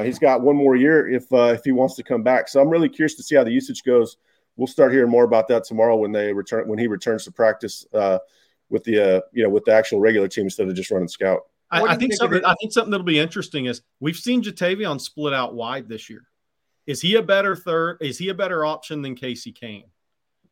[0.04, 2.48] He's got one more year if if he wants to come back.
[2.48, 4.16] So I'm really curious to see how the usage goes.
[4.60, 7.86] We'll start hearing more about that tomorrow when they return when he returns to practice
[7.94, 8.20] uh,
[8.70, 11.44] with the uh, you know with the actual regular team instead of just running scout.
[11.72, 15.34] I, I think something I think something that'll be interesting is we've seen Ja'Tavion split
[15.34, 16.24] out wide this year.
[16.88, 18.00] Is he a better third?
[18.02, 19.86] Is he a better option than Casey Cain?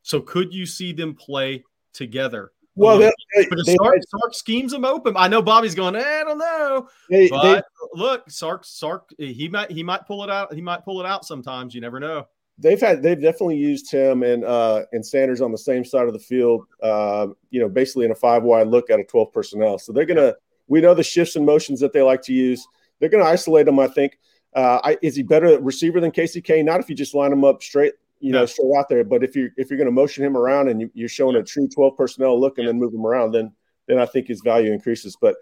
[0.03, 2.53] So could you see them play together?
[2.75, 3.11] Well, they,
[3.49, 5.15] but they, Sark, Sark schemes them open.
[5.17, 5.95] I know Bobby's going.
[5.95, 6.87] Eh, I don't know.
[7.09, 7.61] They, but they,
[7.93, 10.53] look, Sark, Sark, he might, he might pull it out.
[10.53, 11.73] He might pull it out sometimes.
[11.73, 12.27] You never know.
[12.59, 16.13] They've had, they've definitely used him and uh, and Sanders on the same side of
[16.13, 16.65] the field.
[16.81, 19.77] Uh, you know, basically in a five wide look at a twelve personnel.
[19.77, 20.35] So they're gonna.
[20.67, 22.67] We know the shifts and motions that they like to use.
[22.99, 23.79] They're gonna isolate him.
[23.79, 24.17] I think
[24.55, 26.43] uh, I, is he better receiver than Casey?
[26.63, 29.03] Not if you just line him up straight, you know, straight out there.
[29.03, 31.43] But if you if you're going to motion him around and you, are showing a
[31.43, 33.53] true 12 personnel look and then move him around, then
[33.87, 35.15] then I think his value increases.
[35.19, 35.35] But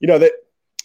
[0.00, 0.32] you know that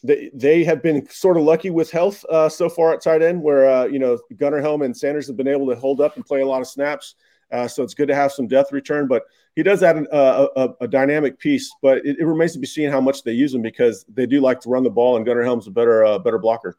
[0.03, 3.41] they, they have been sort of lucky with health uh, so far at tight end,
[3.41, 6.25] where uh, you know Gunnar Helm and Sanders have been able to hold up and
[6.25, 7.15] play a lot of snaps.
[7.51, 9.23] Uh, so it's good to have some depth return, but
[9.57, 11.69] he does add an, uh, a, a, dynamic piece.
[11.81, 14.39] But it, it, remains to be seen how much they use him because they do
[14.39, 16.77] like to run the ball, and Gunnar Helm's a better uh, better blocker.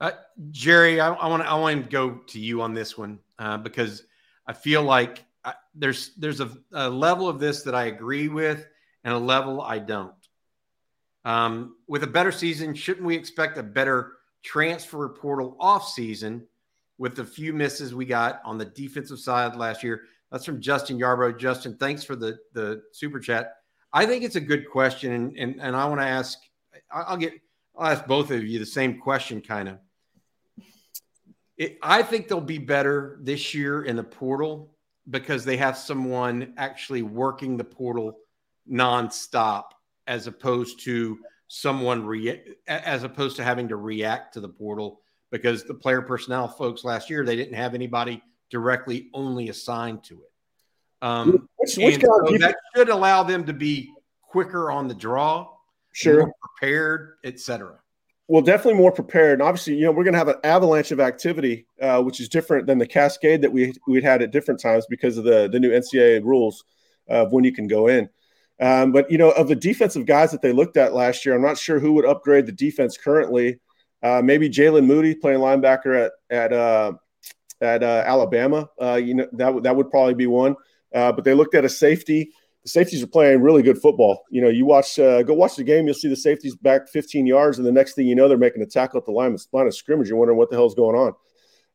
[0.00, 0.12] Uh,
[0.50, 3.20] Jerry, I, want I want to go to you on this one
[3.62, 4.04] because
[4.46, 8.66] I feel like I, there's there's a, a, level of this that I agree with
[9.04, 10.12] and a level I don't.
[11.24, 14.12] Um, with a better season, shouldn't we expect a better
[14.42, 16.46] transfer portal off season
[16.98, 20.02] with the few misses we got on the defensive side last year?
[20.30, 21.38] That's from Justin Yarbrough.
[21.38, 23.56] Justin, thanks for the the super chat.
[23.92, 26.38] I think it's a good question, and and, and I want to ask.
[26.90, 27.34] I'll get.
[27.76, 29.78] I'll ask both of you the same question, kind of
[31.60, 34.74] it, I think they'll be better this year in the portal
[35.10, 38.16] because they have someone actually working the portal
[38.70, 39.64] nonstop
[40.10, 45.00] as opposed to someone re- as opposed to having to react to the portal
[45.30, 50.14] because the player personnel folks last year they didn't have anybody directly only assigned to
[50.14, 50.32] it.
[51.02, 53.90] Um, which, which so that should allow them to be
[54.22, 55.48] quicker on the draw,
[55.92, 57.80] sure, prepared, etc
[58.30, 59.40] well, definitely more prepared.
[59.40, 62.28] And obviously, you know, we're going to have an avalanche of activity, uh, which is
[62.28, 65.58] different than the cascade that we we'd had at different times because of the the
[65.58, 66.62] new NCAA rules
[67.08, 68.08] of when you can go in.
[68.60, 71.42] Um, but you know, of the defensive guys that they looked at last year, I'm
[71.42, 73.58] not sure who would upgrade the defense currently.
[74.02, 76.92] Uh, maybe Jalen Moody playing linebacker at at uh,
[77.60, 78.68] at uh, Alabama.
[78.80, 80.56] Uh, you know, that that would probably be one.
[80.94, 82.32] Uh, but they looked at a safety
[82.62, 84.24] the safeties are playing really good football.
[84.30, 87.26] You know, you watch, uh, go watch the game, you'll see the safeties back 15
[87.26, 89.66] yards, and the next thing you know, they're making a tackle at the line, line
[89.66, 90.08] of scrimmage.
[90.08, 91.14] You're wondering what the hell's going on.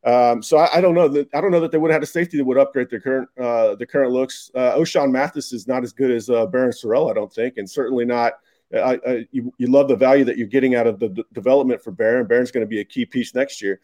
[0.06, 2.04] Um, so I, I, don't know that I don't know that they would have had
[2.04, 4.52] a safety that would upgrade their current uh, the current looks.
[4.54, 7.68] Uh, Ochaun Mathis is not as good as uh, Barryn Sorrell, I don't think, and
[7.68, 8.34] certainly not.
[8.74, 11.84] I, I, you, you love the value that you're getting out of the d- development
[11.84, 12.28] for Barryn.
[12.28, 13.80] Barryn's going to be a key piece next year.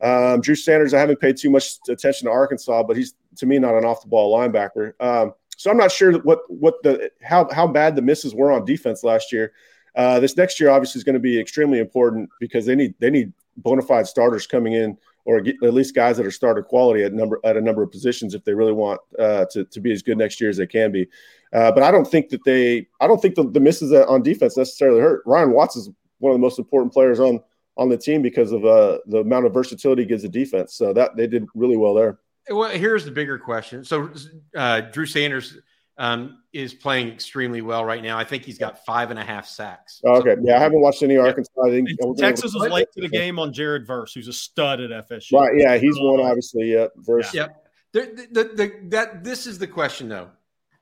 [0.00, 3.58] Um, Drew Sanders, I haven't paid too much attention to Arkansas, but he's to me
[3.58, 4.92] not an off the ball linebacker.
[5.00, 8.64] Um, so I'm not sure what what the how how bad the misses were on
[8.64, 9.52] defense last year.
[9.96, 13.10] Uh, this next year obviously is going to be extremely important because they need they
[13.10, 17.12] need bona fide starters coming in or at least guys that are starter quality at
[17.12, 20.02] number at a number of positions if they really want uh, to to be as
[20.02, 21.06] good next year as they can be.
[21.52, 24.56] Uh, but I don't think that they I don't think the, the misses on defense
[24.56, 25.22] necessarily hurt.
[25.26, 27.40] Ryan Watts is one of the most important players on
[27.76, 30.74] on the team because of uh, the amount of versatility he gives the defense.
[30.74, 32.18] So that they did really well there.
[32.50, 33.84] Well, here's the bigger question.
[33.84, 34.10] So,
[34.54, 35.58] uh, Drew Sanders
[35.96, 38.18] um, is playing extremely well right now.
[38.18, 40.00] I think he's got five and a half sacks.
[40.04, 41.52] Oh, okay, so, yeah, I haven't watched any Arkansas.
[41.64, 41.88] I think
[42.18, 45.40] Texas was late to the game on Jared Verse, who's a stud at FSU.
[45.40, 46.72] Right, yeah, he's one obviously.
[46.72, 47.32] Yeah, Verse.
[47.32, 47.60] Yep.
[47.92, 50.30] The, the, the, that this is the question though,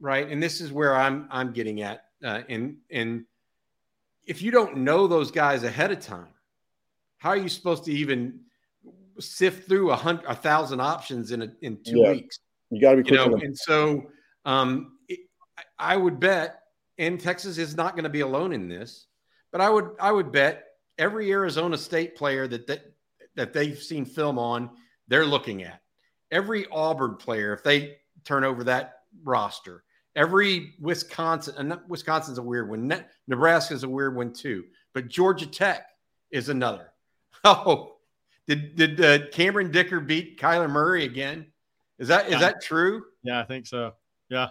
[0.01, 0.27] right?
[0.29, 2.05] And this is where I'm I'm getting at.
[2.25, 3.25] Uh, and and
[4.27, 6.29] if you don't know those guys ahead of time,
[7.19, 8.41] how are you supposed to even
[9.19, 12.13] sift through a hundred, a thousand options in a, in two yeah.
[12.13, 12.39] weeks.
[12.71, 14.11] You got to be, you know, and so
[14.45, 14.92] um, it,
[15.79, 16.61] I would bet,
[16.99, 19.07] and Texas is not going to be alone in this,
[19.51, 20.65] but I would, I would bet
[20.99, 22.85] every Arizona State player that that
[23.35, 24.71] that they've seen film on
[25.09, 25.81] they're looking at.
[26.31, 29.85] Every Auburn player, if they turn over that roster,
[30.17, 33.05] every Wisconsin, and Wisconsin's a weird one.
[33.27, 34.65] Nebraska's a weird one too.
[34.95, 35.87] But Georgia Tech
[36.31, 36.89] is another.
[37.45, 37.97] Oh,
[38.47, 41.47] did did uh, Cameron Dicker beat Kyler Murray again?
[41.99, 43.03] Is that is that true?
[43.25, 43.95] Yeah, I think so.
[44.29, 44.51] Yeah.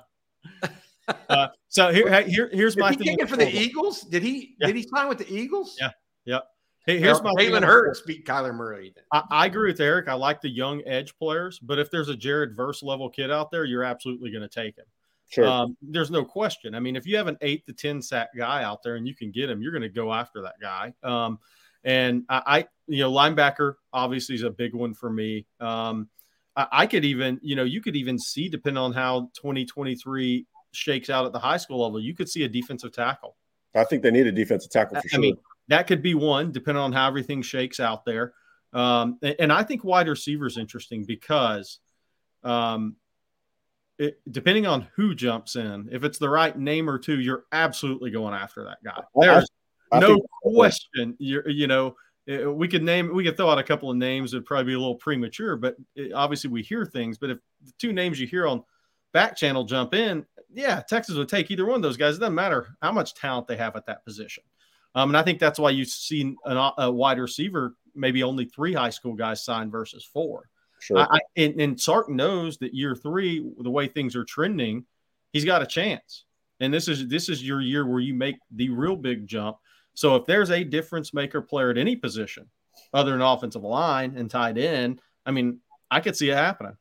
[1.30, 3.18] uh, so here, here here's my thing.
[3.28, 4.02] for the Eagles?
[4.02, 4.68] Did he yeah.
[4.68, 5.78] did he sign with the Eagles?
[5.80, 5.92] Yeah.
[6.26, 6.40] Yeah.
[6.88, 8.94] Hey, here's my Jalen Hurts beat Kyler Murray.
[9.12, 10.08] I, I, agree with Eric.
[10.08, 13.52] I like the young edge players, but if there's a Jared Verse level kid out
[13.52, 14.86] there, you're absolutely going to take him.
[15.30, 15.48] Sure.
[15.48, 16.74] Um, there's no question.
[16.74, 19.16] I mean, if you have an eight to ten sack guy out there and you
[19.16, 20.94] can get him, you're going to go after that guy.
[21.04, 21.38] Um,
[21.84, 25.46] and I, I, you know, linebacker obviously is a big one for me.
[25.60, 26.10] Um,
[26.56, 31.10] I, I, could even, you know, you could even see, depending on how 2023 shakes
[31.10, 33.36] out at the high school level, you could see a defensive tackle.
[33.76, 35.20] I think they need a defensive tackle for I sure.
[35.20, 38.34] mean, that could be one, depending on how everything shakes out there.
[38.74, 41.80] Um, and, and, I think wide receiver is interesting because,
[42.44, 42.96] um,
[43.98, 48.12] it, depending on who jumps in, if it's the right name or two, you're absolutely
[48.12, 49.04] going after that guy.
[49.16, 49.48] There's
[49.92, 51.16] I no question.
[51.20, 51.96] You you know
[52.28, 54.34] we could name we could throw out a couple of names.
[54.34, 57.18] It'd probably be a little premature, but it, obviously we hear things.
[57.18, 58.64] But if the two names you hear on
[59.14, 62.18] back channel jump in, yeah, Texas would take either one of those guys.
[62.18, 64.44] It doesn't matter how much talent they have at that position.
[64.96, 68.74] Um, and I think that's why you've seen an, a wide receiver, maybe only three
[68.74, 70.50] high school guys signed versus four.
[70.80, 71.00] Sure.
[71.00, 74.86] I, and, and Sark knows that year three, the way things are trending,
[75.32, 76.26] he's got a chance.
[76.60, 79.58] And this is this is your year where you make the real big jump.
[79.94, 82.48] So if there's a difference maker player at any position
[82.94, 85.60] other than offensive line and tight end, I mean,
[85.90, 86.78] I could see it happening.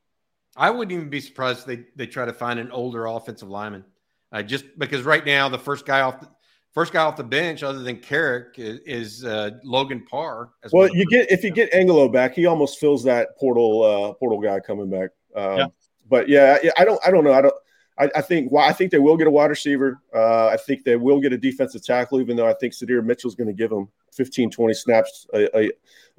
[0.57, 3.85] I wouldn't even be surprised they they try to find an older offensive lineman,
[4.33, 6.29] uh, just because right now the first guy off the,
[6.73, 10.51] first guy off the bench other than Carrick is, is uh, Logan Parr.
[10.73, 14.41] well, you get if you get Angelo back, he almost fills that portal uh, portal
[14.41, 15.11] guy coming back.
[15.35, 15.67] Um, yeah.
[16.09, 17.55] But yeah, I don't I don't know I don't
[18.01, 20.01] I, I think well, I think they will get a wide receiver.
[20.15, 23.35] Uh, I think they will get a defensive tackle, even though I think Sydir Mitchell's
[23.35, 25.71] going to give them 15, 20 snaps a, a,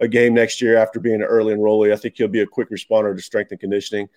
[0.02, 1.94] a, game next year after being an early enrollee.
[1.94, 4.10] I think he'll be a quick responder to strength and conditioning.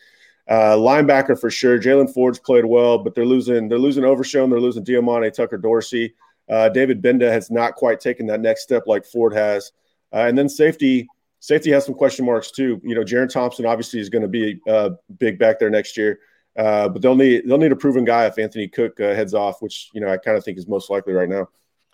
[0.48, 1.78] Uh, linebacker for sure.
[1.78, 3.68] Jaylan Ford's played well, but they're losing.
[3.68, 4.50] They're losing Overshown.
[4.50, 6.14] They're losing Diamante Tucker Dorsey.
[6.48, 9.72] Uh, David Gbenda has not quite taken that next step like Ford has.
[10.12, 11.08] Uh, and then safety.
[11.40, 12.80] Safety has some question marks too.
[12.82, 16.20] You know, Jerrin Thompson obviously is going to be uh, big back there next year.
[16.56, 19.60] Uh, but they'll need they'll need a proven guy if Anthony Cook uh, heads off,
[19.60, 21.48] which you know I kind of think is most likely right now.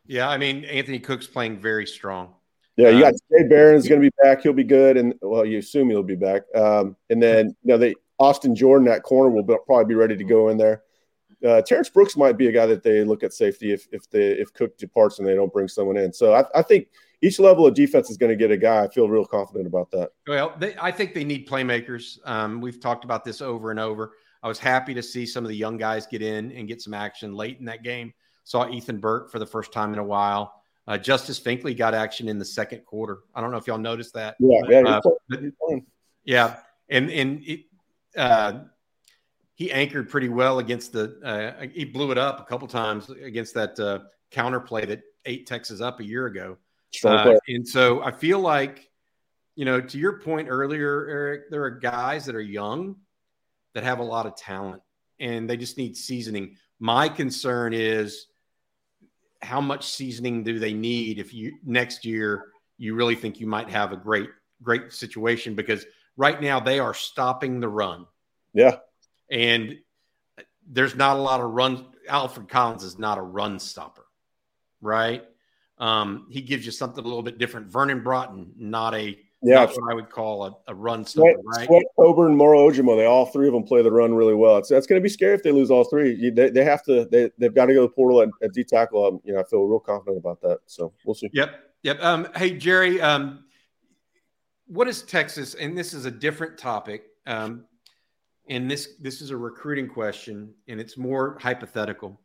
[0.06, 2.34] Yeah, I mean Anthony Cook's playing very strong.
[2.80, 4.42] Yeah, you got uh, Jay Barron's going to be back.
[4.42, 6.42] He'll be good, and well, you assume he'll be back.
[6.54, 10.16] Um, and then you know they Austin Jordan that corner will be, probably be ready
[10.16, 10.82] to go in there.
[11.46, 14.28] Uh, Terrence Brooks might be a guy that they look at safety if if they
[14.30, 16.12] if Cook departs and they don't bring someone in.
[16.12, 16.88] So I, I think
[17.22, 18.84] each level of defense is going to get a guy.
[18.84, 20.10] I feel real confident about that.
[20.26, 22.18] Well, they, I think they need playmakers.
[22.26, 24.12] Um, we've talked about this over and over.
[24.42, 26.94] I was happy to see some of the young guys get in and get some
[26.94, 28.14] action late in that game.
[28.44, 30.59] Saw Ethan Burke for the first time in a while.
[30.90, 33.20] Uh, Justice Finkley got action in the second quarter.
[33.32, 34.34] I don't know if y'all noticed that.
[34.40, 35.40] Yeah, yeah, uh, but,
[36.24, 36.56] yeah,
[36.88, 37.60] and and it,
[38.16, 38.62] uh,
[39.54, 41.20] he anchored pretty well against the.
[41.22, 44.00] Uh, he blew it up a couple times against that uh,
[44.32, 46.56] counter play that ate Texas up a year ago.
[47.04, 48.90] Uh, and so I feel like,
[49.54, 52.96] you know, to your point earlier, Eric, there are guys that are young
[53.74, 54.82] that have a lot of talent
[55.20, 56.56] and they just need seasoning.
[56.80, 58.26] My concern is
[59.42, 63.70] how much seasoning do they need if you next year you really think you might
[63.70, 64.30] have a great
[64.62, 65.84] great situation because
[66.16, 68.06] right now they are stopping the run.
[68.52, 68.76] Yeah.
[69.30, 69.78] And
[70.68, 74.04] there's not a lot of run Alfred Collins is not a run stopper.
[74.80, 75.24] Right?
[75.78, 77.68] Um, he gives you something a little bit different.
[77.68, 81.66] Vernon Broughton, not a yeah, that's what I would call a, a run stopper, right?
[81.66, 84.58] Sweat, Coburn, Moro Ojomo, they all three of them play the run really well.
[84.58, 86.14] It's that's going to be scary if they lose all three.
[86.14, 88.52] You, they, they have to they they've got to go to the portal at, at
[88.52, 89.06] D tackle.
[89.06, 90.58] Um, you know, I feel real confident about that.
[90.66, 91.30] So we'll see.
[91.32, 92.02] Yep, yep.
[92.02, 93.44] Um, hey Jerry, um,
[94.66, 95.54] what is Texas?
[95.54, 97.04] And this is a different topic.
[97.26, 97.64] Um,
[98.48, 102.20] and this this is a recruiting question, and it's more hypothetical.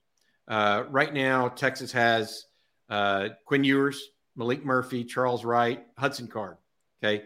[0.48, 2.46] Uh, right now, Texas has
[2.90, 6.58] uh, Quinn Ewers, Maalik Murphy, Charles Wright, Hudson Card.
[7.06, 7.24] Okay.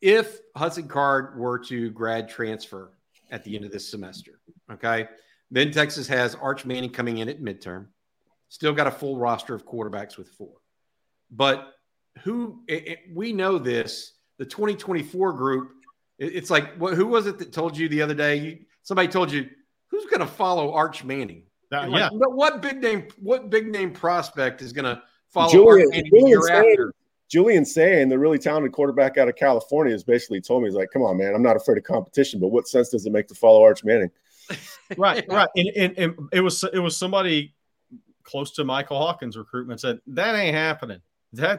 [0.00, 2.92] If Hudson Card were to grad transfer
[3.30, 4.40] at the end of this semester,
[4.72, 5.08] okay,
[5.50, 7.86] then Texas has Arch Manning coming in at midterm,
[8.48, 10.54] still got a full roster of quarterbacks with four.
[11.30, 11.74] But
[12.22, 15.72] who it, it, we know this, the 2024 group,
[16.18, 18.36] it, it's like, what, who was it that told you the other day?
[18.36, 19.50] You, somebody told you,
[19.88, 21.42] who's going to follow Arch Manning?
[21.70, 22.08] Uh, like, yeah.
[22.12, 23.06] What big name?
[23.20, 26.94] What big name prospect is going to follow Julian, Arch Manning Julian year after?
[27.30, 30.90] Julian Sayin, the really talented quarterback out of California, has basically told me, he's like,
[30.92, 33.34] come on, man, I'm not afraid of competition, but what sense does it make to
[33.36, 34.10] follow Arch Manning?
[34.96, 35.48] right, right.
[35.54, 37.54] And, and, and, it was it was somebody
[38.24, 41.00] close to Michael Hawkins' recruitment said that ain't happening.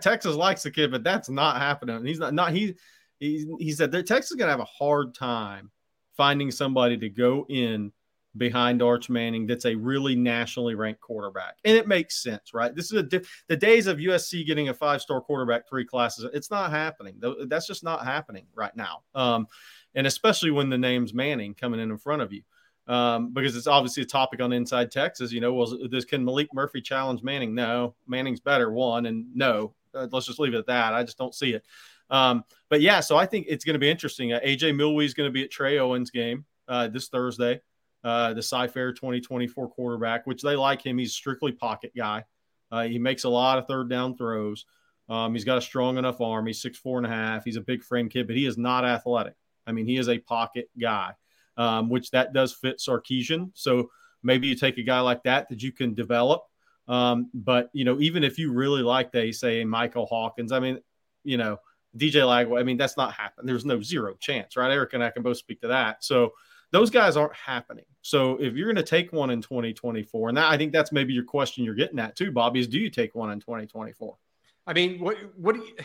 [0.01, 2.05] Texas likes the kid, but that's not happening.
[2.05, 2.75] He's not not he
[3.19, 5.71] he, he said that Texas is gonna have a hard time
[6.17, 7.93] finding somebody to go in
[8.37, 11.57] behind Arch Manning that's a really nationally ranked quarterback.
[11.65, 12.73] And it makes sense, right?
[12.73, 16.29] This is a diff- the days of USC getting a five-star quarterback three classes.
[16.33, 17.21] It's not happening.
[17.47, 19.01] That's just not happening right now.
[19.13, 19.47] Um,
[19.95, 22.43] and especially when the name's Manning coming in in front of you.
[22.87, 25.31] Um, because it's obviously a topic on Inside Texas.
[25.31, 27.53] You know, well, this can Maalik Murphy challenge Manning?
[27.53, 28.71] No, Manning's better.
[28.71, 29.73] One and no.
[29.93, 30.93] Uh, let's just leave it at that.
[30.93, 31.63] I just don't see it.
[32.09, 34.33] Um, but yeah, so I think it's going to be interesting.
[34.33, 37.61] Uh, AJ Milwee is going to be at Trey Owens' game uh, this Thursday
[38.03, 40.97] uh, the Cy-Fair 2024 quarterback, which they like him.
[40.97, 42.25] He's strictly pocket guy.
[42.71, 44.65] Uh, he makes a lot of third down throws.
[45.09, 46.47] Um, he's got a strong enough arm.
[46.47, 47.43] He's six four and a half.
[47.43, 49.35] He's a big frame kid, but he is not athletic.
[49.67, 51.13] I mean, he is a pocket guy,
[51.57, 53.51] um, which that does fit Sarkisian.
[53.53, 53.91] So
[54.23, 56.43] maybe you take a guy like that that you can develop.
[56.87, 60.79] Um, but you know, even if you really like they say Michael Hawkins, I mean,
[61.23, 61.57] you know,
[61.97, 63.47] DJ Lagway, I mean, that's not happening.
[63.47, 64.71] There's no zero chance, right?
[64.71, 66.03] Eric and I can both speak to that.
[66.03, 66.31] So
[66.71, 67.85] those guys aren't happening.
[68.01, 71.13] So if you're going to take one in 2024, and that, I think that's maybe
[71.13, 74.17] your question you're getting at too, Bobby, is do you take one in 2024?
[74.65, 75.75] I mean, what what do you?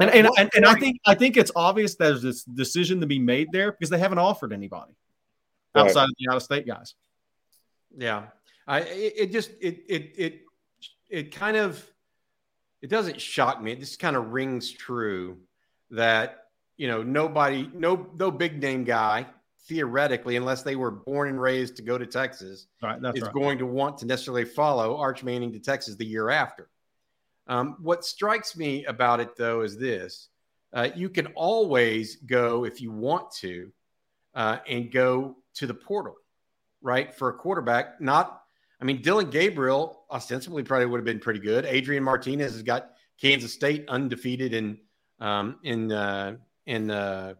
[0.00, 3.18] And and, and, and I think I think it's obvious there's this decision to be
[3.18, 4.92] made there because they haven't offered anybody
[5.74, 6.94] outside of the out of state guys.
[7.96, 8.24] Yeah,
[8.66, 10.40] I it, it just it it it
[11.10, 11.86] it kind of
[12.80, 13.72] it doesn't shock me.
[13.72, 15.38] It just kind of rings true
[15.90, 16.46] that
[16.78, 19.26] you know nobody no no big name guy
[19.68, 23.32] theoretically, unless they were born and raised to go to Texas, right, is right.
[23.32, 26.68] going to want to necessarily follow Arch Manning to Texas the year after.
[27.46, 30.28] Um, what strikes me about it, though, is this
[30.72, 33.70] uh, you can always go if you want to
[34.34, 36.16] uh, and go to the portal,
[36.80, 37.14] right?
[37.14, 38.42] For a quarterback, not,
[38.80, 41.66] I mean, Dillon Gabriel ostensibly probably would have been pretty good.
[41.66, 44.78] Adrian Martinez has got Kansas State undefeated in,
[45.20, 46.36] um, in, uh,
[46.66, 47.34] in uh,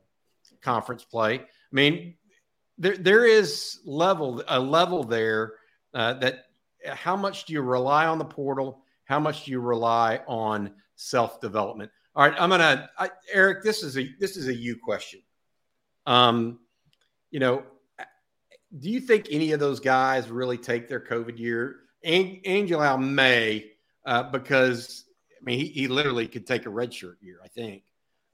[0.60, 1.40] conference play.
[1.72, 2.14] I mean,
[2.78, 5.54] there there is level a level there
[5.94, 6.46] uh, that
[6.86, 8.84] how much do you rely on the portal?
[9.04, 11.90] How much do you rely on self development?
[12.14, 13.62] All right, I'm gonna I, Eric.
[13.62, 15.20] This is a this is a you question.
[16.06, 16.58] Um,
[17.30, 17.62] you know,
[18.78, 21.76] do you think any of those guys really take their COVID year?
[22.04, 23.70] Angelo may,
[24.04, 25.04] uh, because
[25.40, 27.38] I mean he, he literally could take a redshirt year.
[27.42, 27.84] I think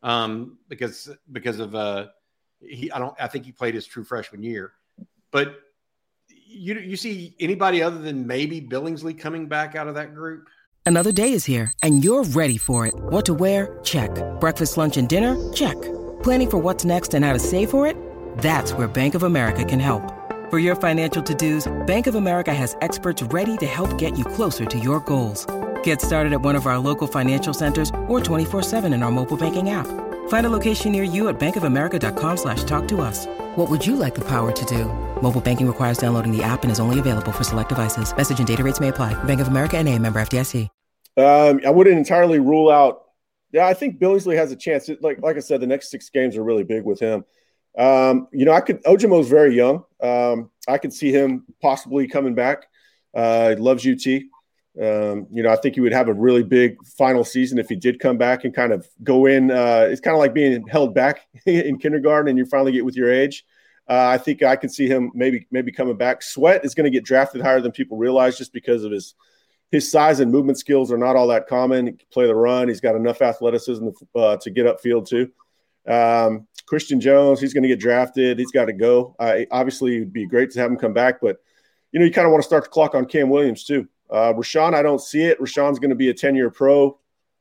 [0.03, 2.07] um, because because of uh,
[2.61, 3.15] he, I don't.
[3.21, 4.73] I think he played his true freshman year,
[5.31, 5.61] but
[6.29, 10.49] you you see anybody other than maybe Billingsley coming back out of that group?
[10.87, 12.95] Another day is here, and you're ready for it.
[12.97, 13.79] What to wear?
[13.85, 14.11] Check.
[14.41, 15.37] Breakfast, lunch, and dinner?
[15.53, 15.77] Check.
[16.23, 17.95] Planning for what's next and how to save for it?
[18.39, 20.03] That's where Bank of America can help.
[20.49, 24.65] For your financial to-dos, Bank of America has experts ready to help get you closer
[24.65, 25.47] to your goals.
[25.83, 29.69] Get started at one of our local financial centers or 24-7 in our mobile banking
[29.69, 29.87] app.
[30.29, 33.26] Find a location near you at bankofamerica.com slash talk to us.
[33.57, 34.85] What would you like the power to do?
[35.20, 38.16] Mobile banking requires downloading the app and is only available for select devices.
[38.16, 39.12] Message and data rates may apply.
[39.24, 40.70] Bank of America and a member FDIC.
[41.18, 43.03] Um, I wouldn't entirely rule out.
[43.51, 44.89] Yeah, I think Billingsley has a chance.
[45.01, 47.24] Like like I said, the next six games are really big with him.
[47.76, 49.83] Um, you know, I could Ojomo's very young.
[50.01, 52.66] Um, I could see him possibly coming back.
[53.12, 54.07] Uh, loves UT.
[54.81, 57.74] Um, you know, I think he would have a really big final season if he
[57.74, 59.51] did come back and kind of go in.
[59.51, 62.97] Uh, it's kind of like being held back in kindergarten and you finally get with
[62.97, 63.45] your age.
[63.89, 66.22] Uh, I think I could see him maybe maybe coming back.
[66.22, 69.14] Sweat is going to get drafted higher than people realize just because of his
[69.70, 71.87] his size and movement skills are not all that common.
[71.87, 72.68] He can play the run.
[72.68, 75.31] He's got enough athleticism uh, to get upfield too.
[75.87, 78.39] Um, Christian Jones, he's going to get drafted.
[78.39, 79.16] He's got to go.
[79.51, 81.39] obviously, it'd be great to have him come back, but
[81.93, 83.89] you know, you kind of want to start the clock on Cam Williams too.
[84.11, 85.41] Uh, Roschon, I don't see it.
[85.41, 86.99] Roschon's going to be a 10 year pro.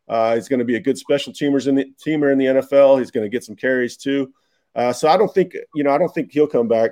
[0.08, 3.00] Uh, he's going to be a good special teamers in the teamer in the NFL.
[3.00, 4.34] He's going to get some carries too.
[4.76, 6.92] Uh, so I don't think, you know, I don't think he'll come back.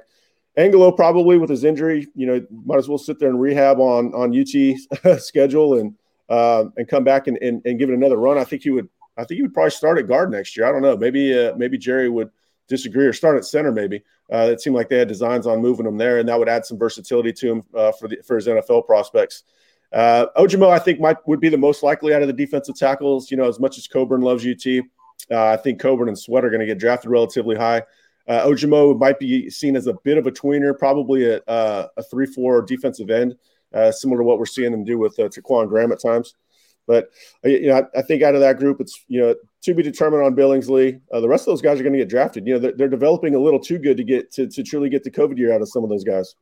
[0.57, 4.13] Angelo probably with his injury, you know, might as well sit there and rehab on
[4.13, 5.95] on UT schedule and
[6.29, 8.37] uh, and come back and, and, and give it another run.
[8.37, 8.89] I think he would.
[9.17, 10.65] I think he would probably start at guard next year.
[10.65, 10.97] I don't know.
[10.97, 12.31] Maybe uh, maybe Jerry would
[12.67, 13.71] disagree or start at center.
[13.71, 16.49] Maybe uh, it seemed like they had designs on moving him there, and that would
[16.49, 19.43] add some versatility to him uh, for the for his NFL prospects.
[19.93, 23.31] Uh, Ojomo, I think, might would be the most likely out of the defensive tackles.
[23.31, 24.83] You know, as much as Coburn loves UT,
[25.31, 27.83] uh, I think Coburn and Sweat are going to get drafted relatively high.
[28.27, 32.03] Uh, Ojomo might be seen as a bit of a tweener, probably a, uh, a
[32.03, 33.35] three-four defensive end,
[33.73, 36.35] uh, similar to what we're seeing them do with uh, Ta'Quon Graham at times.
[36.87, 37.09] But
[37.43, 39.83] uh, you know, I, I, think out of that group, it's you know to be
[39.83, 41.01] determined on Billingsley.
[41.11, 42.45] Uh, the rest of those guys are going to get drafted.
[42.45, 45.03] You know, they're, they're, developing a little too good to get to, to truly get
[45.03, 46.35] the COVID year out of some of those guys.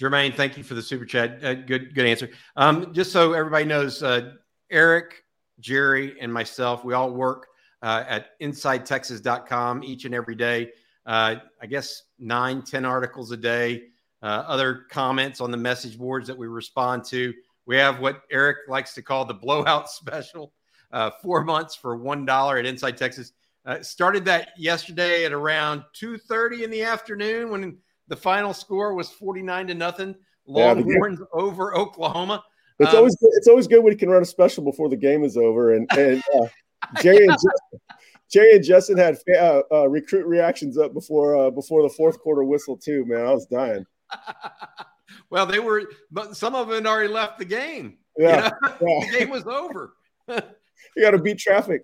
[0.00, 1.44] Jermaine, thank you for the super chat.
[1.44, 2.30] Uh, good, good answer.
[2.56, 4.32] Um, just so everybody knows, uh,
[4.70, 5.22] Eric,
[5.60, 7.46] Jerry, and myself, we all work
[7.80, 10.72] uh, at InsideTexas.com each and every day.
[11.06, 13.84] Uh, I guess nine, ten articles a day.
[14.22, 17.34] Other comments on the message boards that we respond to.
[17.66, 20.52] We have what Eric likes to call the blowout special.
[20.90, 23.32] Uh, four months for one dollar at Inside Texas.
[23.80, 29.10] started that yesterday at around two thirty in the afternoon when the final score was
[29.10, 30.14] 49 to nothing.
[30.46, 32.44] Longhorns yeah, over Oklahoma.
[32.78, 33.30] It's um, always good.
[33.34, 35.74] it's always good when you can run a special before the game is over.
[35.74, 36.46] And, and uh,
[37.02, 37.80] Jerry and Justin,
[38.30, 42.44] Jerry and Justin had uh, uh, recruit reactions up before uh, before the fourth quarter
[42.44, 43.06] whistle too.
[43.06, 43.86] Man, I was dying.
[45.34, 45.82] well, they were,
[46.12, 47.98] but some of them had already left the game.
[48.16, 49.00] Yeah, you know?
[49.02, 49.10] yeah.
[49.10, 49.96] the game was over.
[50.28, 51.82] you got to beat traffic.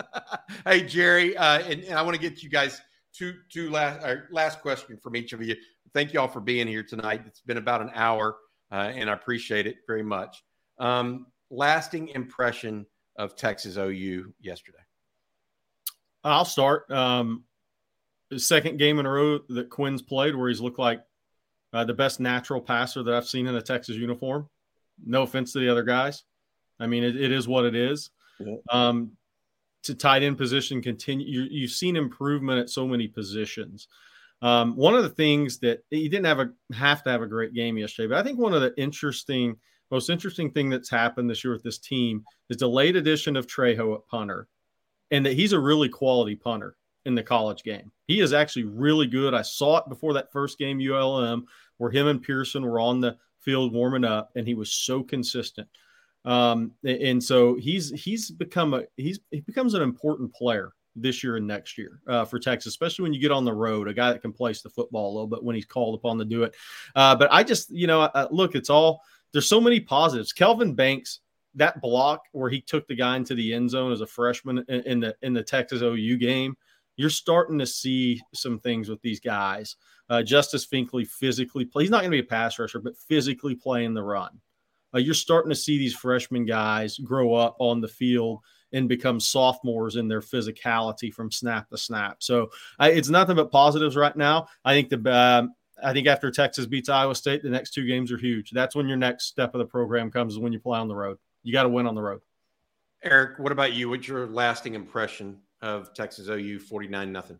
[0.66, 2.80] hey, Jerry, uh, and, and I want to get you guys
[3.12, 5.54] two two last last question from each of you.
[5.92, 7.24] Thank you all for being here tonight.
[7.26, 8.38] It's been about an hour,
[8.72, 10.42] uh, and I appreciate it very much.
[10.78, 12.86] Um, lasting impression
[13.16, 14.78] of Texas OU yesterday.
[16.24, 16.90] I'll start.
[16.90, 17.44] Um,
[18.30, 21.02] the second game in a row that Quinn's played where he's looked like
[21.72, 24.48] uh, the best natural passer that I've seen in a Texas uniform.
[25.04, 26.24] No offense to the other guys.
[26.80, 28.10] I mean, it, it is what it is.
[28.40, 28.56] Yeah.
[28.70, 29.12] Um,
[29.84, 31.46] to tight end position continue.
[31.50, 33.88] You, have seen improvement at so many positions.
[34.42, 37.54] Um, one of the things that he didn't have a have to have a great
[37.54, 39.56] game yesterday, but I think one of the interesting,
[39.90, 43.46] most interesting thing that's happened this year with this team is the late addition of
[43.46, 44.46] Trejo at punter,
[45.10, 47.90] and that he's a really quality punter in the college game.
[48.06, 49.34] He is actually really good.
[49.34, 51.46] I saw it before that first game ULM
[51.78, 55.68] where him and Pearson were on the field warming up, and he was so consistent.
[56.24, 61.36] Um, and so he's he's become a he's he becomes an important player this year
[61.36, 64.12] and next year uh, for Texas, especially when you get on the road, a guy
[64.12, 66.54] that can place the football a little bit when he's called upon to do it.
[66.94, 69.00] Uh, but I just, you know, uh, look, it's all
[69.32, 70.32] there's so many positives.
[70.32, 71.20] Kelvin Banks,
[71.54, 74.80] that block where he took the guy into the end zone as a freshman in,
[74.82, 76.56] in the in the Texas OU game,
[76.98, 79.76] you're starting to see some things with these guys.
[80.10, 81.84] Uh, Justice Finkley physically play.
[81.84, 84.38] He's not going to be a pass rusher, but physically playing the run
[84.94, 88.40] uh, you're starting to see these freshman guys grow up on the field
[88.72, 92.16] and become sophomores in their physicality from snap to snap.
[92.20, 94.48] So I, it's nothing but positives right now.
[94.64, 98.10] I think the um, I think after Texas beats Iowa State, the next two games
[98.10, 98.50] are huge.
[98.50, 100.96] That's when your next step of the program comes is when you play on the
[100.96, 101.18] road.
[101.44, 102.20] You got to win on the road.
[103.02, 103.88] Eric, what about you?
[103.88, 107.38] What's your lasting impression of Texas OU 49 nothing?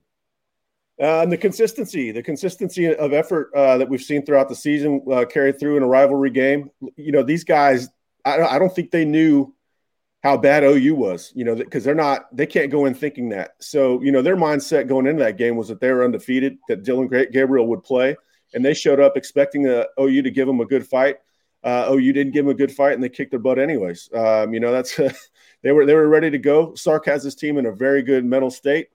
[1.01, 5.01] Uh, and the consistency, the consistency of effort uh, that we've seen throughout the season
[5.13, 6.71] uh, carried through in a rivalry game.
[6.97, 7.89] You know, these guys,
[8.25, 9.55] I, I don't think they knew
[10.25, 13.53] how bad OU was, you know, because they're not, they can't go in thinking that.
[13.61, 16.83] So, you know, their mindset going into that game was that they were undefeated, that
[16.83, 18.17] Dillon Gabriel would play,
[18.53, 21.19] and they showed up expecting the OU to give them a good fight.
[21.63, 24.11] Uh, OU didn't give them a good fight, and they kicked their butt anyways.
[24.13, 24.99] Um, you know, that's
[25.63, 26.75] they were they were ready to go.
[26.75, 28.89] Sark has his team in a very good mental state.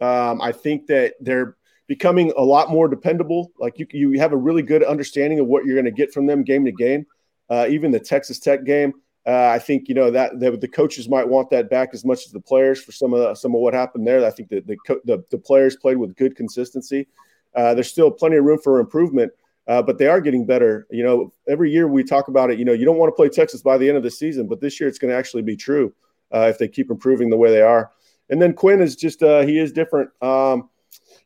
[0.00, 1.56] Um, I think that they're
[1.86, 3.52] becoming a lot more dependable.
[3.58, 6.26] Like you, you have a really good understanding of what you're going to get from
[6.26, 7.06] them game to game.
[7.48, 8.92] Uh, even the Texas Tech game,
[9.26, 12.26] uh, I think you know that, that, the coaches might want that back as much
[12.26, 14.24] as the players for some of the, some of what happened there.
[14.24, 17.06] I think that the, the, the players played with good consistency.
[17.54, 19.32] Uh, there's still plenty of room for improvement,
[19.68, 20.86] uh, but they are getting better.
[20.90, 22.58] You know, every year we talk about it.
[22.58, 24.60] You know, you don't want to play Texas by the end of the season, but
[24.60, 25.94] this year it's going to actually be true
[26.34, 27.90] uh, if they keep improving the way they are.
[28.28, 30.10] And then Quinn is just uh, he is different.
[30.22, 30.68] Um,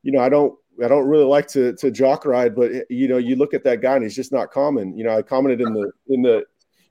[0.03, 3.19] you know, I don't I don't really like to to jock ride, but you know,
[3.19, 4.97] you look at that guy and he's just not common.
[4.97, 6.45] You know, I commented in the in the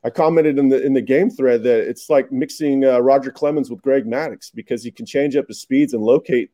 [0.03, 3.69] I commented in the in the game thread that it's like mixing uh, Roger Clemens
[3.69, 6.51] with Greg Maddux because he can change up his speeds and locate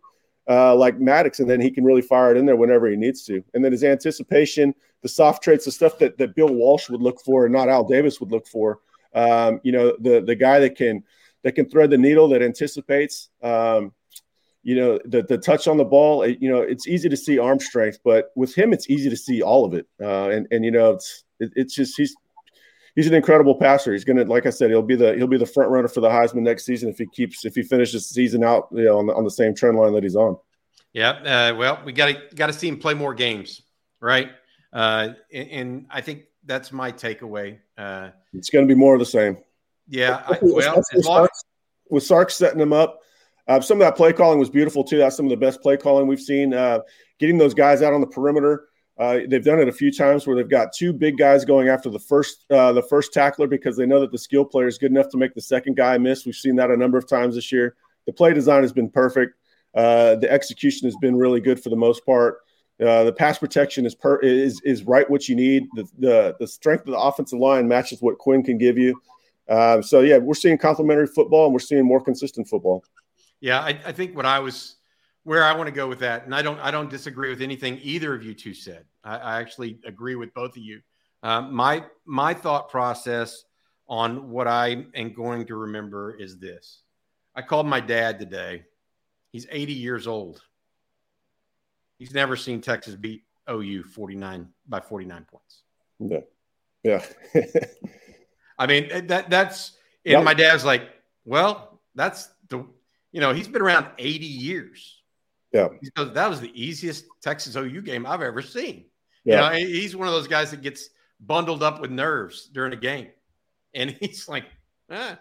[0.50, 3.24] uh, like Maddux, and then he can really fire it in there whenever he needs
[3.26, 3.44] to.
[3.54, 7.22] And then his anticipation, the soft traits, the stuff that that Bill Walsh would look
[7.22, 8.80] for, and not Al Davis would look for.
[9.14, 11.04] Um, you know, the the guy that can
[11.46, 13.30] that can thread the needle, that anticipates.
[13.42, 13.94] Um,
[14.64, 16.24] you know, the the touch on the ball.
[16.24, 19.16] It, you know, it's easy to see arm strength, but with him, it's easy to
[19.16, 19.88] see all of it.
[20.02, 22.16] Uh, and and you know, it's it, it's just he's
[22.96, 23.94] he's an incredible passer.
[23.94, 26.10] He's gonna, like I said, he'll be the he'll be the front runner for the
[26.10, 29.06] Heisman next season if he keeps if he finishes the season out, you know, on
[29.06, 30.36] the, on the same trend line that he's on.
[30.94, 31.10] Yeah,
[31.52, 33.62] uh, well, we got to got to see him play more games,
[34.02, 34.32] right?
[34.74, 37.60] Uh, and, and, I think that's my takeaway.
[37.78, 39.38] Uh, it's going to be more of the same.
[39.88, 40.24] Yeah.
[40.26, 41.32] I, well, with, Sark,
[41.90, 43.02] with Sark setting them up,
[43.48, 44.98] uh, some of that play calling was beautiful too.
[44.98, 46.54] That's some of the best play calling we've seen.
[46.54, 46.80] Uh,
[47.20, 48.68] getting those guys out on the perimeter,
[48.98, 51.90] Uh, they've done it a few times where they've got two big guys going after
[51.90, 54.92] the first uh, the first tackler because they know that the skill player is good
[54.92, 56.26] enough to make the second guy miss.
[56.26, 57.76] We've seen that a number of times this year.
[58.06, 59.36] The play design has been perfect.
[59.74, 62.38] Uh, the execution has been really good for the most part.
[62.80, 65.68] Uh, the pass protection is per, is is right what you need.
[65.76, 69.00] The, the the strength of the offensive line matches what Quinn can give you.
[69.48, 72.84] Uh, so yeah, we're seeing complementary football and we're seeing more consistent football.
[73.42, 74.78] Yeah, I, I think what I was
[75.24, 77.80] where I want to go with that, and I don't I don't disagree with anything
[77.84, 78.86] either of you two said.
[79.04, 80.82] I, I actually agree with both of you.
[81.22, 83.44] Uh, my my thought process
[83.88, 86.82] on what I am going to remember is this:
[87.36, 88.64] I called my dad today.
[89.32, 90.42] He's 80 years old.
[92.00, 95.64] He's never seen Texas beat OU 49 by 49 points.
[96.00, 96.22] Yeah.
[96.84, 97.06] Yeah.
[98.58, 99.74] I mean, that that's
[100.06, 100.24] and yep.
[100.24, 100.90] my dad's like,
[101.26, 102.66] well, that's the
[103.12, 105.02] you know, he's been around 80 years.
[105.54, 105.70] Yeah.
[105.82, 108.86] He goes, that was the easiest Texas OU game I've ever seen.
[109.24, 109.54] Yeah.
[109.54, 110.90] You know, he's one of those guys that gets
[111.22, 113.08] bundled up with nerves during a game.
[113.74, 114.46] And he's like,
[114.90, 115.16] eh.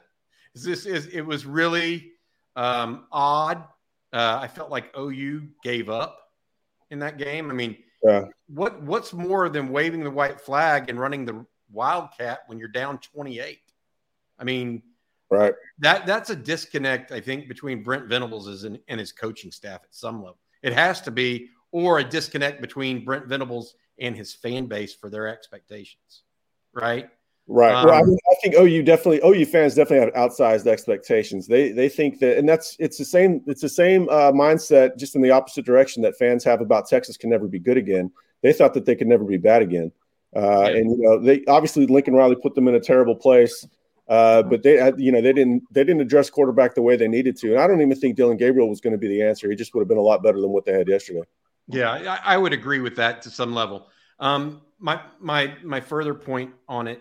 [0.55, 2.12] Is this is it was really
[2.57, 3.64] um, odd.
[4.12, 6.30] Uh, I felt like OU gave up
[6.91, 7.51] in that game.
[7.51, 8.26] I mean, yeah.
[8.49, 11.45] what what's more than waving the white flag and running the
[11.75, 13.59] wildcat when you're down 28?
[14.39, 14.83] I mean,
[15.31, 15.55] right.
[15.79, 19.95] That that's a disconnect, I think, between Brent Venables and, and his coaching staff at
[19.95, 20.39] some level.
[20.62, 25.11] It has to be, or a disconnect between Brent Venables and his fan base for
[25.11, 26.22] their expectations.
[26.72, 27.11] Right.
[27.47, 27.75] Right.
[27.75, 31.47] Um, well, I, mean, I think OU definitely OU fans definitely have outsized expectations.
[31.47, 35.14] They they think that, and that's it's the same it's the same uh, mindset, just
[35.14, 38.11] in the opposite direction that fans have about Texas can never be good again.
[38.43, 39.93] They thought that they could never be bad again,
[40.35, 40.76] uh, yeah.
[40.76, 43.66] and you know they obviously Lincoln Riley put them in a terrible place.
[44.07, 47.37] Uh, but they, you know, they didn't they didn't address quarterback the way they needed
[47.39, 49.49] to, and I don't even think Dillon Gabriel was going to be the answer.
[49.49, 51.22] He just would have been a lot better than what they had yesterday.
[51.68, 53.87] Yeah, I, I would agree with that to some level.
[54.18, 57.01] Um, my my my further point on it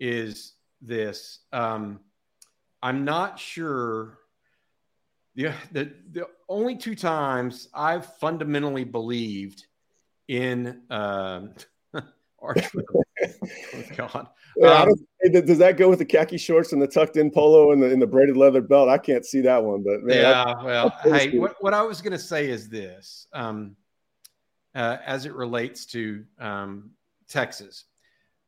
[0.00, 1.38] is this.
[1.52, 2.00] Um,
[2.82, 4.18] I'm not sure.
[5.36, 9.64] Yeah, the, the only two times I've fundamentally believed
[10.26, 11.54] in um,
[12.42, 12.84] Archwell.
[13.24, 14.28] oh God.
[14.56, 14.94] Yeah, um,
[15.32, 18.00] does that go with the khaki shorts and the tucked in polo and the, and
[18.00, 18.88] the braided leather belt?
[18.88, 20.42] I can't see that one, but man, yeah.
[20.42, 23.76] I, well, hey, what, what, I was going to say is this: um,
[24.74, 26.90] uh, as it relates to um,
[27.28, 27.84] Texas,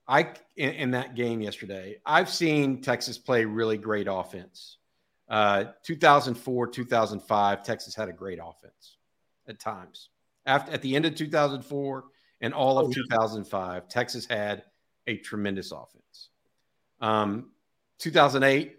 [0.08, 4.78] I in, in, that game yesterday, I've seen Texas play really great offense.
[5.28, 8.96] Uh, 2004, 2005, Texas had a great offense
[9.48, 10.10] at times.
[10.44, 12.04] After at the end of 2004
[12.42, 14.64] and all of 2005, Texas had
[15.06, 16.28] a tremendous offense.
[17.00, 17.50] Um,
[17.98, 18.76] 2008,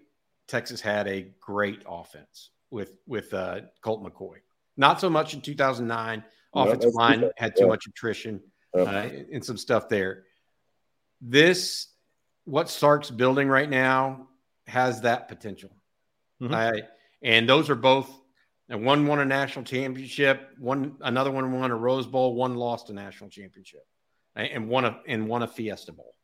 [0.48, 4.36] Texas had a great offense with with uh, Colt McCoy.
[4.78, 6.24] Not so much in 2009.
[6.56, 7.70] Offensive line had too yeah.
[7.70, 8.40] much attrition
[8.78, 10.26] uh, and some stuff there
[11.24, 11.88] this
[12.44, 14.28] what Sark's building right now
[14.68, 15.72] has that potential.
[16.42, 16.54] Mm-hmm.
[16.54, 16.82] I,
[17.22, 18.10] and those are both
[18.74, 22.90] and one won a national championship, one another one won a Rose Bowl, one lost
[22.90, 23.86] a national championship,
[24.36, 26.16] and won a and won a Fiesta Bowl.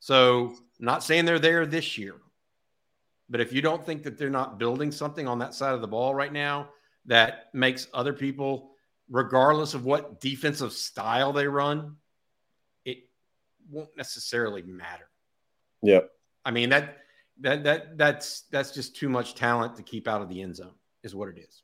[0.00, 2.16] So, not saying they're there this year,
[3.30, 5.86] but if you don't think that they're not building something on that side of the
[5.86, 6.70] ball right now
[7.06, 8.72] that makes other people,
[9.08, 11.94] regardless of what defensive style they run,
[12.84, 13.08] it
[13.70, 15.08] won't necessarily matter.
[15.82, 16.10] Yep.
[16.44, 16.96] I mean that
[17.38, 20.74] that that that's that's just too much talent to keep out of the end zone
[21.02, 21.62] is what it is.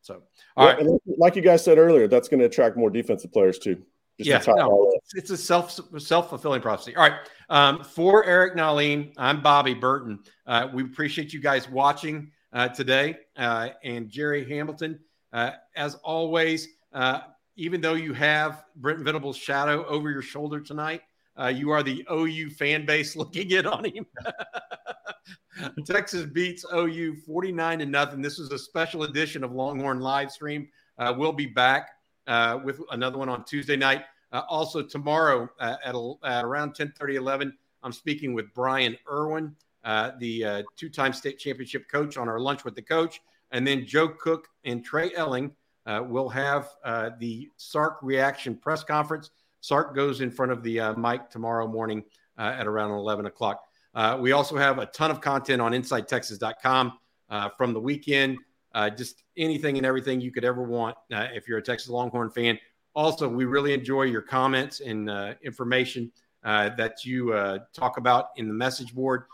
[0.00, 0.22] So,
[0.56, 0.86] all yeah, right.
[1.18, 3.82] like you guys said earlier, that's going to attract more defensive players too.
[4.18, 6.94] yeah, no, it's a self self fulfilling prophecy.
[6.94, 10.20] All right, um, for Eric Nahlin, I'm Bobby Burton.
[10.46, 15.00] Uh, we appreciate you guys watching uh, today, uh, and Jerry Hamilton,
[15.32, 16.68] uh, as always.
[16.92, 17.20] Uh,
[17.56, 21.02] even though you have Brent Venables' shadow over your shoulder tonight,
[21.40, 24.06] uh, you are the OU fan base looking in on him.
[25.86, 28.20] Texas beats OU 49 to nothing.
[28.20, 30.68] This is a special edition of Longhorn live stream.
[30.98, 31.90] Uh, we'll be back
[32.26, 34.04] uh, with another one on Tuesday night.
[34.32, 35.94] Uh, also tomorrow uh, at,
[36.24, 39.54] at, around 10 30, 11, I'm speaking with Brian Irwin,
[39.84, 43.20] uh, the two-time state championship coach on our lunch with the coach.
[43.52, 45.52] And then Joe Cook and Trey Elling
[45.86, 46.70] will have
[47.18, 49.30] the Sark reaction press conference.
[49.64, 52.04] Sark goes in front of the uh, mic tomorrow morning
[52.36, 53.62] uh, at around 11 o'clock.
[53.94, 56.98] Uh, we also have a ton of content on InsideTexas.com
[57.30, 58.36] uh, from the weekend,
[58.74, 62.28] uh, just anything and everything you could ever want uh, if you're a Texas Longhorn
[62.28, 62.58] fan.
[62.94, 65.08] Also, we really enjoy your comments and
[65.42, 66.12] information
[66.42, 69.24] that you talk about in the message board.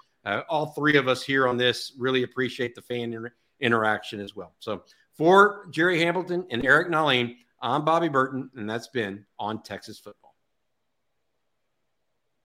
[0.48, 4.52] all three of us here on this really appreciate the fan inter- interaction as well.
[4.60, 9.98] So, for Jerry Hamilton and Eric Nahlin, I'm Bobby Burton, and that's been on Texas
[9.98, 10.29] football.